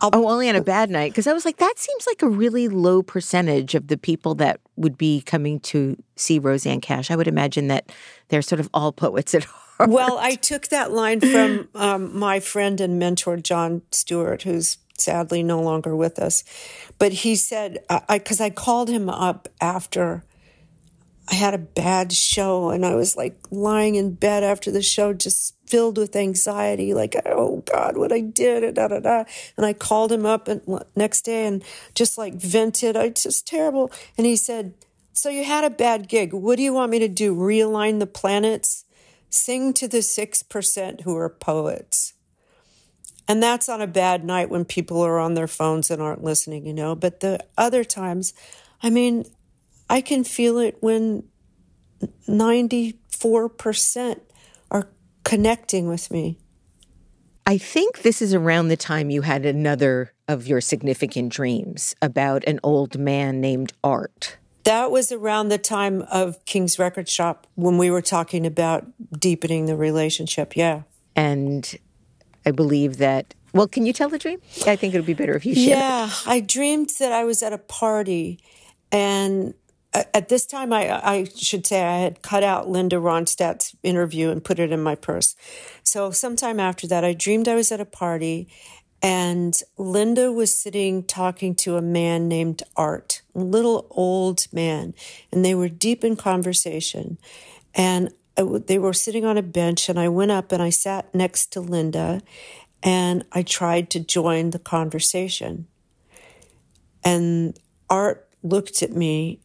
[0.00, 1.12] I'll, oh, only on a bad night.
[1.12, 4.60] Because I was like, that seems like a really low percentage of the people that
[4.76, 7.10] would be coming to see Rosanne Cash.
[7.10, 7.90] I would imagine that
[8.28, 9.90] they're sort of all poets at heart heart.
[9.90, 15.42] Well, I took that line from um, my friend and mentor, John Stewart, who's sadly
[15.42, 16.44] no longer with us.
[16.98, 20.24] But he said, because I, I called him up after
[21.28, 25.12] I had a bad show and I was like lying in bed after the show,
[25.12, 29.24] just filled with anxiety, like, oh God, what I did, and da da da.
[29.56, 30.62] And I called him up and
[30.94, 31.64] next day and
[31.94, 32.96] just like vented.
[32.96, 33.90] I just terrible.
[34.16, 34.74] And he said,
[35.12, 36.32] So you had a bad gig.
[36.32, 37.34] What do you want me to do?
[37.34, 38.84] Realign the planets?
[39.30, 42.14] Sing to the 6% who are poets.
[43.28, 46.64] And that's on a bad night when people are on their phones and aren't listening,
[46.66, 46.94] you know.
[46.94, 48.34] But the other times,
[48.82, 49.24] I mean,
[49.90, 51.24] I can feel it when
[52.28, 54.20] 94%
[54.70, 54.88] are
[55.24, 56.38] connecting with me.
[57.48, 62.42] I think this is around the time you had another of your significant dreams about
[62.46, 64.36] an old man named Art.
[64.66, 68.84] That was around the time of King's Record Shop when we were talking about
[69.16, 70.56] deepening the relationship.
[70.56, 70.82] Yeah.
[71.14, 71.78] And
[72.44, 73.32] I believe that.
[73.52, 74.40] Well, can you tell the dream?
[74.66, 75.78] I think it would be better if you share.
[75.78, 78.40] Yeah, I dreamed that I was at a party,
[78.90, 79.54] and
[79.94, 84.30] uh, at this time, I, I should say I had cut out Linda Ronstadt's interview
[84.30, 85.36] and put it in my purse.
[85.84, 88.48] So, sometime after that, I dreamed I was at a party,
[89.02, 94.94] and Linda was sitting talking to a man named Art, a little old man,
[95.30, 97.18] and they were deep in conversation.
[97.74, 101.52] And they were sitting on a bench, and I went up and I sat next
[101.52, 102.20] to Linda
[102.82, 105.66] and I tried to join the conversation.
[107.04, 109.40] And Art looked at me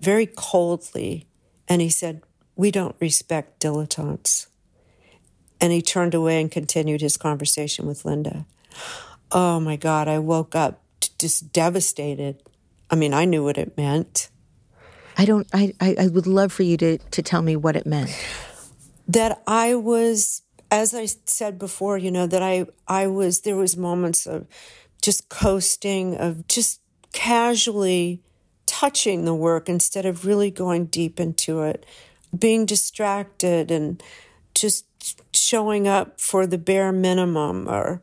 [0.00, 1.26] very coldly
[1.68, 2.22] and he said,
[2.56, 4.46] We don't respect dilettantes.
[5.60, 8.46] And he turned away and continued his conversation with Linda.
[9.32, 10.80] Oh my God, I woke up
[11.18, 12.42] just devastated.
[12.90, 14.30] I mean, I knew what it meant.
[15.16, 17.86] I don't, I, I, I would love for you to, to tell me what it
[17.86, 18.10] meant.
[19.06, 23.76] That I was, as I said before, you know, that I, I was, there was
[23.76, 24.46] moments of
[25.00, 26.80] just coasting, of just
[27.12, 28.22] casually
[28.66, 31.86] touching the work instead of really going deep into it,
[32.36, 34.02] being distracted and
[34.54, 34.84] just
[35.32, 38.02] showing up for the bare minimum or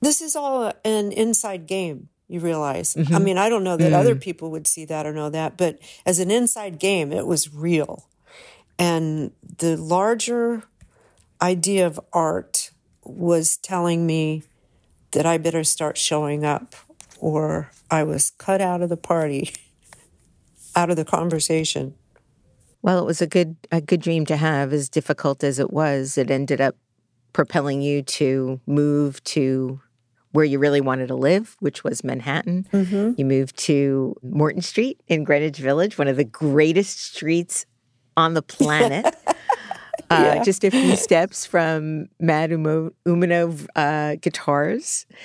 [0.00, 3.14] this is all an inside game you realize mm-hmm.
[3.14, 3.96] i mean i don't know that mm.
[3.96, 7.52] other people would see that or know that but as an inside game it was
[7.54, 8.08] real
[8.78, 10.62] and the larger
[11.40, 12.70] idea of art
[13.04, 14.42] was telling me
[15.12, 16.74] that i better start showing up
[17.18, 19.52] or i was cut out of the party
[20.76, 21.94] out of the conversation
[22.82, 26.16] well, it was a good a good dream to have, as difficult as it was.
[26.16, 26.76] It ended up
[27.32, 29.80] propelling you to move to
[30.38, 32.64] where you really wanted to live, which was Manhattan.
[32.72, 33.14] Mm-hmm.
[33.16, 37.66] You moved to Morton Street in Greenwich Village, one of the greatest streets
[38.16, 39.04] on the planet.
[40.10, 40.42] Uh, yeah.
[40.42, 45.06] just a few steps from Matt Umo, Umanov uh, guitars.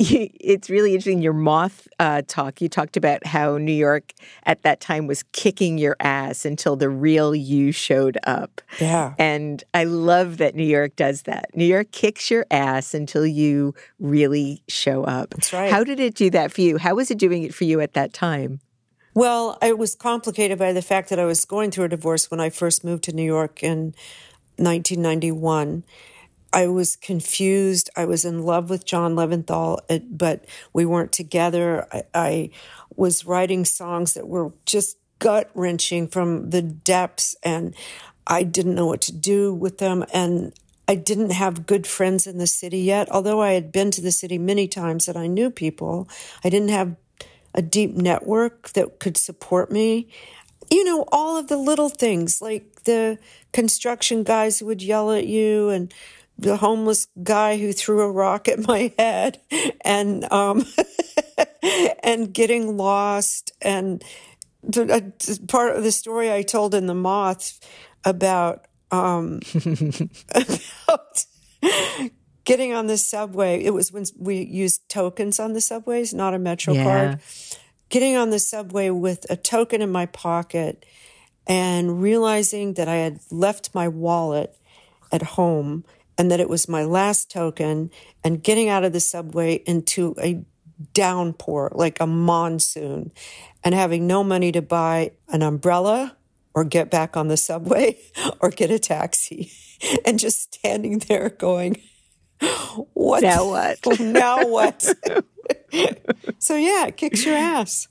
[0.00, 1.22] It's really interesting.
[1.22, 4.12] Your moth uh, talk, you talked about how New York
[4.44, 8.60] at that time was kicking your ass until the real you showed up.
[8.80, 9.14] Yeah.
[9.18, 11.46] And I love that New York does that.
[11.52, 15.30] New York kicks your ass until you really show up.
[15.30, 15.68] That's right.
[15.72, 16.78] How did it do that for you?
[16.78, 18.60] How was it doing it for you at that time?
[19.14, 22.38] Well, it was complicated by the fact that I was going through a divorce when
[22.38, 23.96] I first moved to New York in
[24.58, 25.84] 1991.
[26.52, 27.90] I was confused.
[27.96, 31.86] I was in love with John Leventhal, uh, but we weren't together.
[31.92, 32.50] I, I
[32.96, 37.74] was writing songs that were just gut wrenching from the depths, and
[38.26, 40.04] I didn't know what to do with them.
[40.12, 40.52] And
[40.86, 43.10] I didn't have good friends in the city yet.
[43.10, 46.08] Although I had been to the city many times and I knew people,
[46.42, 46.96] I didn't have
[47.54, 50.08] a deep network that could support me
[50.70, 53.18] you know, all of the little things like the
[53.52, 55.92] construction guys who would yell at you and
[56.38, 59.40] the homeless guy who threw a rock at my head
[59.84, 60.64] and, um,
[62.02, 63.52] and getting lost.
[63.60, 64.04] And
[64.62, 67.58] the, uh, part of the story I told in The Moth
[68.04, 69.40] about, um,
[70.34, 71.24] about
[72.44, 73.62] getting on the subway.
[73.62, 76.84] It was when we used tokens on the subways, not a Metro yeah.
[76.84, 77.20] card
[77.88, 80.84] getting on the subway with a token in my pocket
[81.46, 84.56] and realizing that I had left my wallet
[85.10, 85.84] at home
[86.18, 87.90] and that it was my last token
[88.22, 90.44] and getting out of the subway into a
[90.92, 93.10] downpour like a monsoon
[93.64, 96.16] and having no money to buy an umbrella
[96.54, 97.96] or get back on the subway
[98.40, 99.50] or get a taxi
[100.04, 101.80] and just standing there going
[102.94, 103.78] what now what?
[104.00, 104.86] now what
[106.38, 107.88] so yeah, it kicks your ass.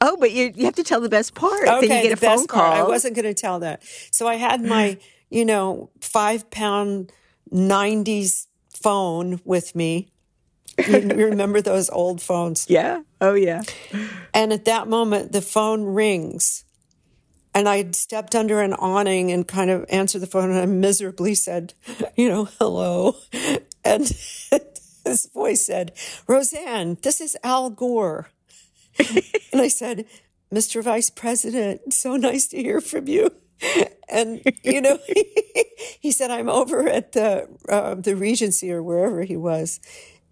[0.00, 1.68] Oh, but you, you have to tell the best part.
[1.68, 2.62] Okay, then you get a phone call.
[2.62, 2.78] Part.
[2.78, 3.82] I wasn't going to tell that.
[4.10, 7.12] So I had my, you know, five pound
[7.52, 10.10] 90s phone with me.
[10.88, 12.68] You remember those old phones?
[12.70, 13.02] Yeah.
[13.20, 13.62] Oh, yeah.
[14.32, 16.64] And at that moment, the phone rings.
[17.52, 21.34] And I stepped under an awning and kind of answered the phone and I miserably
[21.34, 21.74] said,
[22.16, 23.16] you know, hello.
[23.82, 24.12] And
[25.04, 25.92] this voice said,
[26.26, 28.30] Rosanne, this is Al Gore.
[28.98, 30.06] and I said,
[30.52, 30.82] Mr.
[30.82, 33.30] Vice President, so nice to hear from you.
[34.08, 34.98] And, you know,
[36.00, 39.80] he, said, I'm over at the, uh, the Regency or wherever he was.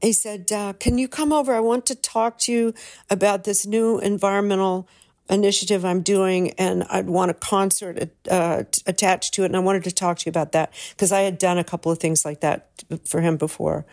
[0.00, 1.52] He said, uh, Can you come over?
[1.54, 2.74] I want to talk to you
[3.10, 4.88] about this new environmental
[5.28, 9.46] initiative I'm doing, and I'd want a concert uh, attached to it.
[9.46, 11.92] And I wanted to talk to you about that because I had done a couple
[11.92, 12.70] of things like that
[13.04, 13.84] for him before.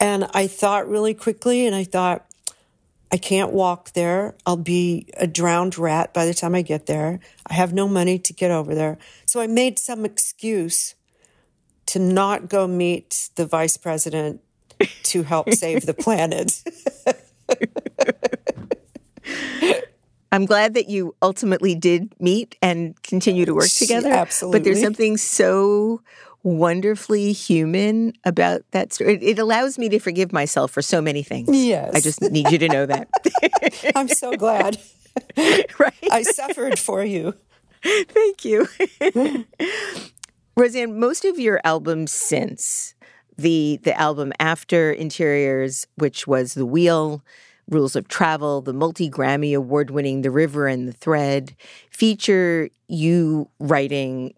[0.00, 2.26] And I thought really quickly, and I thought,
[3.12, 4.34] I can't walk there.
[4.44, 7.20] I'll be a drowned rat by the time I get there.
[7.46, 8.98] I have no money to get over there.
[9.24, 10.96] So I made some excuse
[11.86, 14.40] to not go meet the vice president
[15.04, 16.62] to help save the planet.
[20.32, 24.10] I'm glad that you ultimately did meet and continue to work together.
[24.10, 24.58] Absolutely.
[24.58, 26.02] But there's something so
[26.44, 29.18] wonderfully human about that story.
[29.20, 31.48] It, allows me to forgive myself for so many things.
[31.50, 31.92] Yes.
[31.94, 33.08] I just need you to know that.
[33.96, 34.78] I'm so glad.
[35.36, 35.94] right.
[36.12, 37.34] I suffered for you.
[37.82, 38.68] Thank you.
[40.56, 42.94] Rosanne, most of your albums since
[43.36, 47.24] the the album after Interiors, which was The Wheel,
[47.68, 51.56] Rules of Travel, the multi Grammy award winning The River and the Thread,
[51.90, 54.34] feature you writing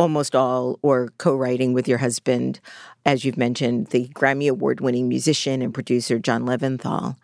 [0.00, 2.58] almost all or co writing with your husband,
[3.04, 7.16] as you've mentioned, the Grammy award winning musician and producer John Leventhal.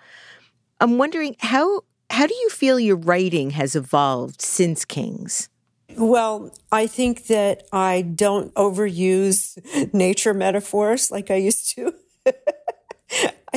[0.81, 5.49] I'm wondering how how do you feel your writing has evolved since Kings?
[5.97, 9.59] Well, I think that I don't overuse
[9.95, 11.95] nature metaphors like I used to.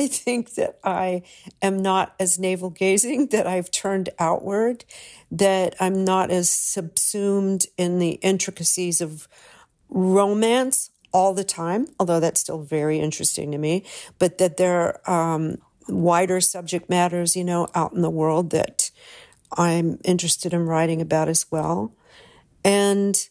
[0.00, 1.24] I think that I
[1.60, 4.86] am not as navel gazing, that I've turned outward,
[5.30, 9.28] that I'm not as subsumed in the intricacies of
[9.90, 13.84] romance all the time, although that's still very interesting to me,
[14.18, 18.90] but that there are um, wider subject matters, you know, out in the world that
[19.52, 21.92] I'm interested in writing about as well.
[22.64, 23.28] And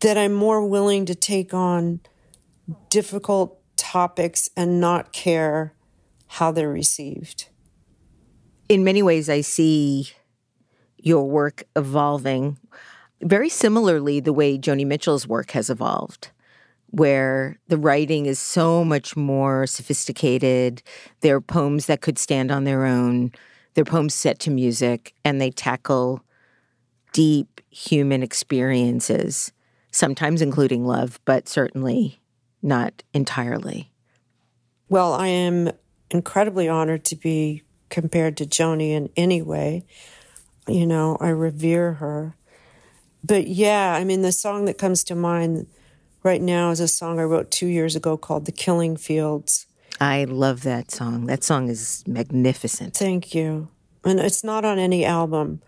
[0.00, 2.00] that I'm more willing to take on
[2.90, 5.73] difficult topics and not care
[6.34, 7.48] how they're received.
[8.68, 10.08] In many ways, I see
[10.98, 12.58] your work evolving
[13.20, 16.32] very similarly the way Joni Mitchell's work has evolved,
[16.90, 20.82] where the writing is so much more sophisticated.
[21.20, 23.30] There are poems that could stand on their own,
[23.74, 26.24] they're poems set to music, and they tackle
[27.12, 29.52] deep human experiences,
[29.92, 32.20] sometimes including love, but certainly
[32.60, 33.92] not entirely.
[34.88, 35.70] Well, I am
[36.14, 39.84] incredibly honored to be compared to Joni in any way.
[40.66, 42.36] You know, I revere her.
[43.22, 45.66] But yeah, I mean, the song that comes to mind
[46.22, 49.66] right now is a song I wrote two years ago called The Killing Fields.
[50.00, 51.26] I love that song.
[51.26, 52.94] That song is magnificent.
[52.94, 53.68] Thank you.
[54.04, 55.60] And it's not on any album,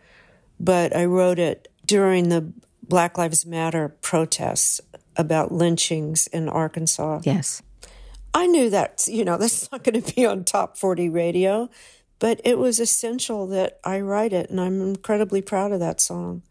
[0.59, 4.81] but I wrote it during the Black Lives Matter protests
[5.17, 7.21] about lynchings in Arkansas.
[7.25, 7.63] Yes.
[8.37, 11.71] I knew that, you know, that's not going to be on top 40 radio,
[12.19, 14.51] but it was essential that I write it.
[14.51, 16.43] And I'm incredibly proud of that song.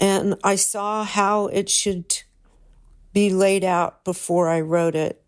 [0.00, 2.22] And I saw how it should
[3.12, 5.20] be laid out before I wrote it.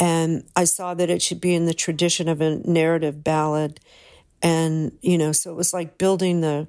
[0.00, 3.78] And I saw that it should be in the tradition of a narrative ballad.
[4.42, 6.66] And, you know, so it was like building the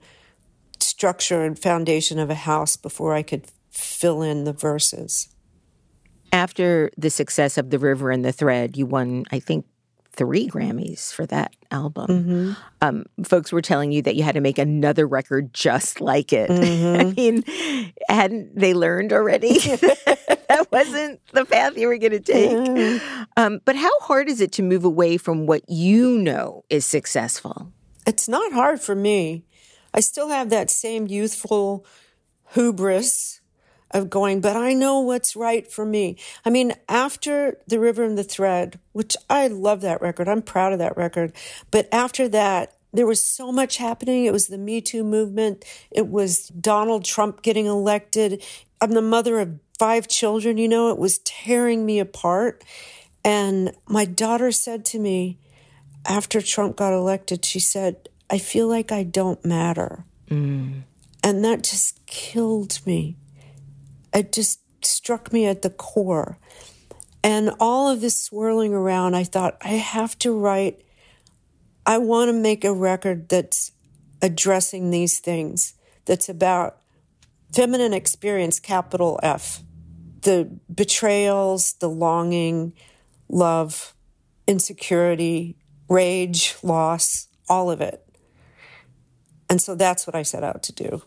[0.80, 5.28] structure and foundation of a house before I could fill in the verses.
[6.32, 9.66] After the success of The River and the Thread, you won, I think,
[10.12, 12.08] three Grammys for that album.
[12.08, 12.52] Mm-hmm.
[12.82, 16.50] Um, folks were telling you that you had to make another record just like it.
[16.60, 17.00] Mm-hmm.
[17.00, 19.60] I mean, hadn't they learned already?
[19.60, 22.52] that wasn't the path you were going to take.
[22.52, 23.24] Mm-hmm.
[23.38, 27.72] Um, but how hard is it to move away from what you know is successful?
[28.06, 29.46] It's not hard for me.
[29.94, 31.86] I still have that same youthful
[32.54, 33.39] hubris
[33.92, 36.18] of going, but I know what's right for me.
[36.46, 40.74] I mean, after The River and the Thread, which I love that record, I'm proud
[40.74, 41.34] of that record.
[41.72, 44.26] But after that, there was so much happening.
[44.26, 45.64] It was the Me Too movement.
[45.92, 48.44] It was Donald Trump getting elected.
[48.82, 52.64] I'm the mother of five children, you know, it was tearing me apart.
[53.24, 55.40] And my daughter said to me
[56.06, 60.04] after Trump got elected, she said, I feel like I don't matter.
[60.30, 60.84] Mm.
[61.24, 63.16] And that just killed me.
[64.14, 66.38] It just struck me at the core.
[67.24, 70.84] And all of this swirling around, I thought, I have to write,
[71.86, 73.72] I want to make a record that's
[74.22, 75.74] addressing these things,
[76.06, 76.78] that's about
[77.54, 79.64] feminine experience, capital F,
[80.22, 82.74] the betrayals, the longing,
[83.28, 83.94] love,
[84.48, 85.58] insecurity,
[85.90, 88.06] rage, loss, all of it.
[89.50, 91.02] And so that's what I set out to do.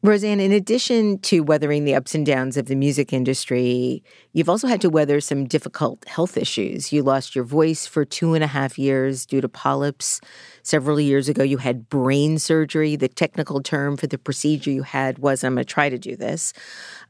[0.00, 4.68] Rosanne, in addition to weathering the ups and downs of the music industry, you've also
[4.68, 6.92] had to weather some difficult health issues.
[6.92, 10.20] You lost your voice for two and a half years due to polyps.
[10.62, 12.94] Several years ago, you had brain surgery.
[12.94, 16.14] The technical term for the procedure you had was I'm going to try to do
[16.14, 16.52] this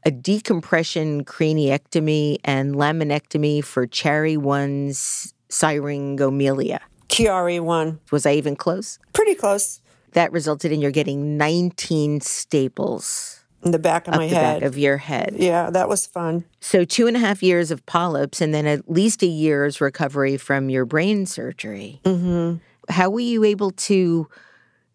[0.03, 6.79] a decompression craniectomy and laminectomy for Cherry 1's syringomyelia.
[7.07, 7.99] Chiari 1.
[8.11, 8.97] Was I even close?
[9.13, 9.79] Pretty close.
[10.13, 14.63] That resulted in your getting 19 staples in the back of my head.
[14.63, 15.35] of your head.
[15.37, 16.45] Yeah, that was fun.
[16.59, 20.37] So two and a half years of polyps, and then at least a year's recovery
[20.37, 21.99] from your brain surgery.
[22.03, 22.57] Mm-hmm.
[22.91, 24.27] How were you able to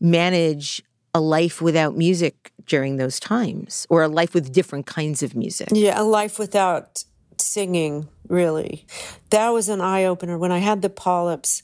[0.01, 5.37] manage a life without music during those times, or a life with different kinds of
[5.37, 5.69] music?
[5.73, 7.05] Yeah, a life without
[7.39, 8.09] singing.
[8.29, 8.87] Really,
[9.29, 11.63] that was an eye opener when I had the polyps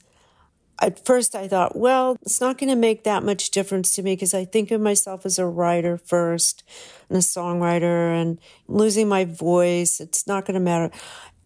[0.80, 4.14] at first I thought, well, it's not going to make that much difference to me
[4.14, 6.64] because I think of myself as a writer first
[7.08, 10.00] and a songwriter and losing my voice.
[10.00, 10.90] It's not going to matter.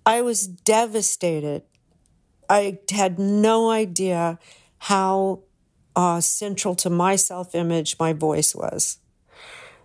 [0.06, 1.62] I was devastated
[2.48, 4.38] I had no idea
[4.78, 5.42] how
[5.96, 8.98] uh, central to my self image my voice was.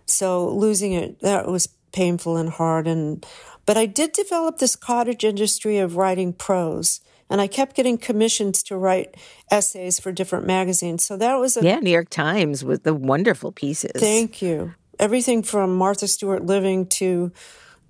[0.06, 2.86] So losing it, that was painful and hard.
[2.86, 3.24] And,
[3.66, 7.00] but I did develop this cottage industry of writing prose.
[7.30, 9.16] And I kept getting commissions to write
[9.50, 11.04] essays for different magazines.
[11.04, 11.62] So that was a.
[11.62, 13.92] Yeah, New York Times with the wonderful pieces.
[13.94, 14.74] Thank you.
[14.98, 17.32] Everything from Martha Stewart Living to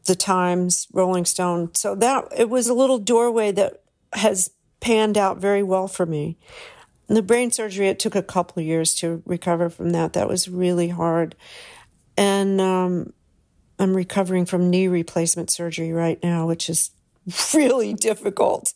[0.05, 1.75] the Times, Rolling Stone.
[1.75, 3.83] So that it was a little doorway that
[4.13, 6.37] has panned out very well for me.
[7.09, 10.13] And the brain surgery, it took a couple years to recover from that.
[10.13, 11.35] That was really hard.
[12.17, 13.13] And um,
[13.79, 16.91] I'm recovering from knee replacement surgery right now, which is
[17.55, 18.73] really difficult.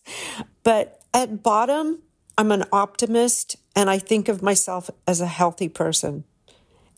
[0.63, 2.03] But at bottom,
[2.37, 6.25] I'm an optimist and I think of myself as a healthy person.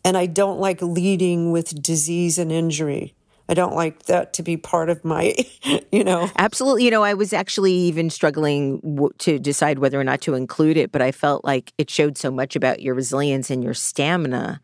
[0.05, 3.15] And I don't like leading with disease and injury.
[3.49, 5.35] I don't like that to be part of my,
[5.93, 6.31] you know.
[6.37, 6.85] Absolutely.
[6.85, 10.77] You know, I was actually even struggling w- to decide whether or not to include
[10.77, 14.61] it, but I felt like it showed so much about your resilience and your stamina.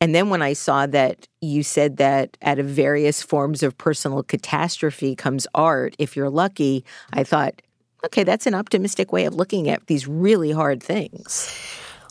[0.00, 4.22] And then when I saw that you said that out of various forms of personal
[4.22, 7.60] catastrophe comes art, if you're lucky, I thought,
[8.04, 11.52] okay, that's an optimistic way of looking at these really hard things.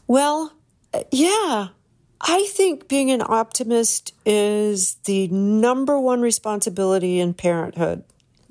[0.08, 0.54] Well,
[1.12, 1.70] yeah.
[2.20, 8.04] I think being an optimist is the number one responsibility in parenthood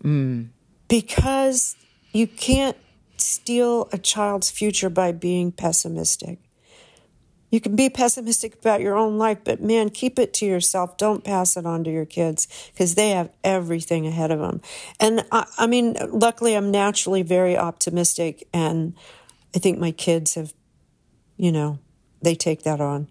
[0.03, 0.49] mm.
[0.89, 1.77] because
[2.13, 2.77] you can't
[3.17, 6.39] steal a child's future by being pessimistic.
[7.51, 10.97] You can be pessimistic about your own life, but man, keep it to yourself.
[10.97, 14.61] Don't pass it on to your kids because they have everything ahead of them.
[14.99, 18.95] And I, I mean, luckily, I'm naturally very optimistic, and
[19.55, 20.53] I think my kids have,
[21.37, 21.79] you know,
[22.21, 23.09] they take that on.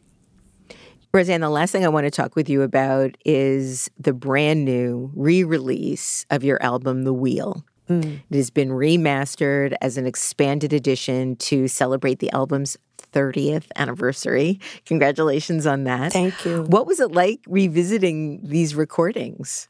[1.14, 5.12] Rosanne, the last thing I want to talk with you about is the brand new
[5.16, 7.64] re release of your album, The Wheel.
[7.90, 8.20] Mm.
[8.30, 12.78] It has been remastered as an expanded edition to celebrate the album's
[13.16, 14.60] 30th anniversary.
[14.86, 16.12] Congratulations on that.
[16.12, 16.64] Thank you.
[16.64, 19.70] What was it like revisiting these recordings?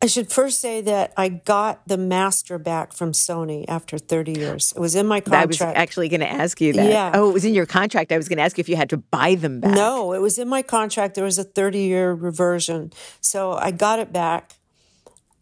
[0.00, 4.72] I should first say that I got the master back from Sony after 30 years.
[4.76, 5.60] It was in my contract.
[5.60, 6.88] I was actually going to ask you that.
[6.88, 7.10] Yeah.
[7.14, 8.12] Oh, it was in your contract.
[8.12, 9.74] I was going to ask you if you had to buy them back.
[9.74, 11.16] No, it was in my contract.
[11.16, 12.92] There was a 30 year reversion.
[13.20, 14.52] So I got it back.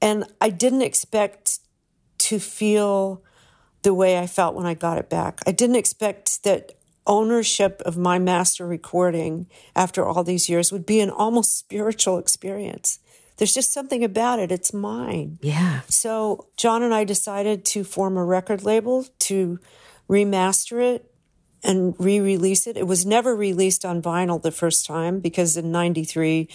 [0.01, 1.59] And I didn't expect
[2.19, 3.23] to feel
[3.83, 5.41] the way I felt when I got it back.
[5.47, 6.73] I didn't expect that
[7.07, 12.99] ownership of my master recording after all these years would be an almost spiritual experience.
[13.37, 14.51] There's just something about it.
[14.51, 15.39] It's mine.
[15.43, 15.83] Yeah.
[15.89, 19.59] So John and I decided to form a record label to
[20.09, 21.11] remaster it
[21.63, 22.77] and re-release it.
[22.77, 26.49] It was never released on vinyl the first time because in 93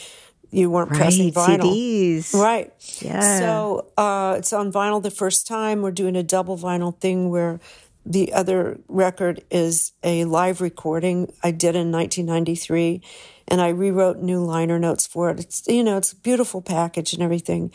[0.52, 1.60] you weren't right, pressing vinyl.
[1.60, 2.34] CDs.
[2.34, 2.74] Right.
[3.00, 3.40] Yeah.
[3.40, 5.82] So uh, it's on vinyl the first time.
[5.82, 7.60] We're doing a double vinyl thing where
[8.06, 13.02] the other record is a live recording I did in 1993
[13.48, 15.40] and I rewrote new liner notes for it.
[15.40, 17.72] It's you know, it's a beautiful package and everything.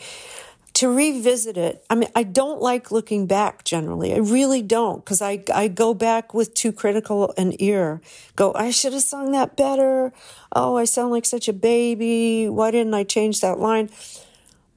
[0.73, 4.13] To revisit it, I mean, I don't like looking back generally.
[4.13, 7.99] I really don't because I, I go back with too critical an ear.
[8.35, 10.13] Go, I should have sung that better.
[10.51, 12.47] Oh, I sound like such a baby.
[12.47, 13.89] Why didn't I change that line?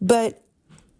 [0.00, 0.42] But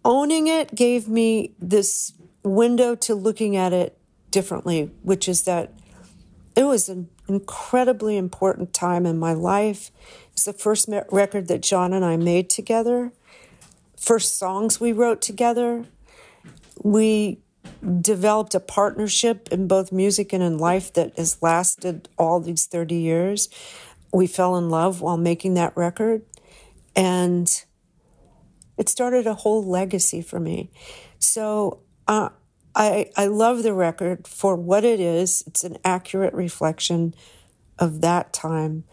[0.05, 3.97] owning it gave me this window to looking at it
[4.31, 5.73] differently, which is that
[6.55, 9.91] it was an incredibly important time in my life.
[10.33, 13.11] It's the first record that John and I made together,
[13.95, 15.85] first songs we wrote together.
[16.83, 17.39] We
[18.01, 22.95] developed a partnership in both music and in life that has lasted all these 30
[22.95, 23.49] years.
[24.13, 26.23] We fell in love while making that record,
[26.95, 27.63] and
[28.77, 30.69] it started a whole legacy for me.
[31.19, 32.29] So, uh,
[32.75, 35.43] I, I love the record for what it is.
[35.47, 37.13] It's an accurate reflection
[37.79, 38.85] of that time.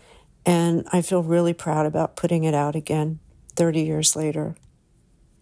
[0.45, 3.21] And I feel really proud about putting it out again
[3.57, 4.57] 30 years later.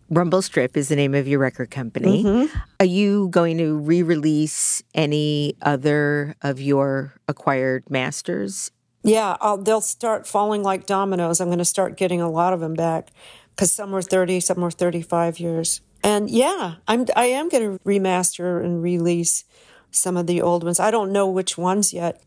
[0.08, 2.22] Rumble Strip is the name of your record company.
[2.22, 2.58] Mm-hmm.
[2.78, 8.70] Are you going to re release any other of your acquired masters?
[9.02, 11.40] Yeah, I'll, they'll start falling like dominoes.
[11.40, 13.10] I'm going to start getting a lot of them back
[13.54, 15.80] because some were 30, some were 35 years.
[16.06, 19.44] And yeah, I'm I am going to remaster and release
[19.90, 20.78] some of the old ones.
[20.78, 22.22] I don't know which ones yet.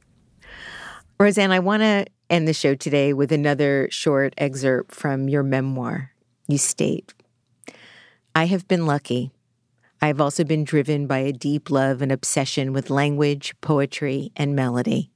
[1.17, 6.11] Rosanne, I want to end the show today with another short excerpt from your memoir.
[6.45, 7.13] You state,
[8.35, 9.31] I have been lucky.
[10.01, 14.57] I have also been driven by a deep love and obsession with language, poetry, and
[14.57, 15.09] melody.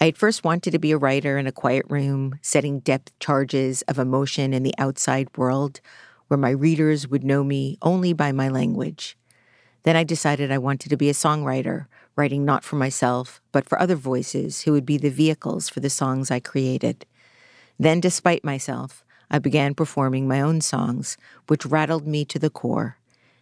[0.00, 3.82] I had first wanted to be a writer in a quiet room, setting depth charges
[3.82, 5.82] of emotion in the outside world
[6.32, 9.18] where my readers would know me only by my language.
[9.82, 13.78] Then I decided I wanted to be a songwriter, writing not for myself, but for
[13.78, 17.04] other voices who would be the vehicles for the songs I created.
[17.78, 21.18] Then, despite myself, I began performing my own songs,
[21.48, 22.96] which rattled me to the core.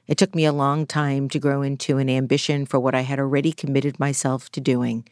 [0.09, 3.21] It took me a long time to grow into an ambition for what I had
[3.21, 5.07] already committed myself to doing,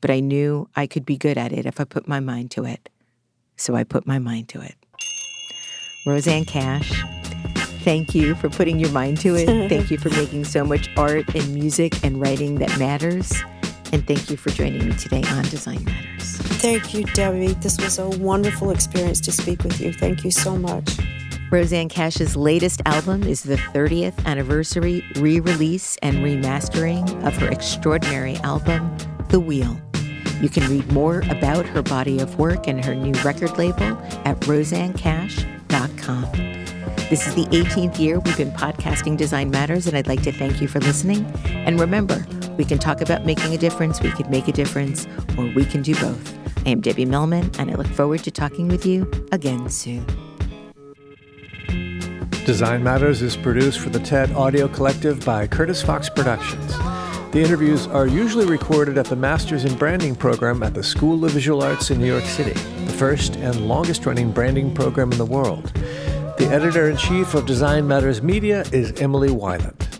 [0.00, 2.64] but I knew I could be good at it if I put my mind to
[2.64, 2.88] it.
[3.56, 4.76] So I put my mind to it.
[6.06, 7.02] Rosanne Cash,
[7.84, 9.46] thank you for putting your mind to it.
[9.68, 13.32] thank you for making so much art and music and writing that matters.
[13.92, 16.36] And thank you for joining me today on Design Matters.
[16.60, 17.52] Thank you, Debbie.
[17.54, 19.92] This was a wonderful experience to speak with you.
[19.92, 20.98] Thank you so much.
[21.50, 28.36] Rosanne Cash's latest album is the 30th anniversary re release and remastering of her extraordinary
[28.38, 28.96] album,
[29.28, 29.78] The Wheel.
[30.40, 34.40] You can read more about her body of work and her new record label at
[34.40, 36.63] rosannecash.com.
[37.10, 40.62] This is the 18th year we've been podcasting Design Matters, and I'd like to thank
[40.62, 41.26] you for listening.
[41.44, 42.26] And remember,
[42.56, 45.06] we can talk about making a difference, we can make a difference,
[45.36, 46.38] or we can do both.
[46.66, 50.06] I am Debbie Millman, and I look forward to talking with you again soon.
[52.46, 56.74] Design Matters is produced for the TED Audio Collective by Curtis Fox Productions.
[57.32, 61.32] The interviews are usually recorded at the Masters in Branding program at the School of
[61.32, 62.52] Visual Arts in New York City,
[62.86, 65.70] the first and longest running branding program in the world.
[66.36, 69.93] The editor in chief of Design Matters Media is Emily Weiland.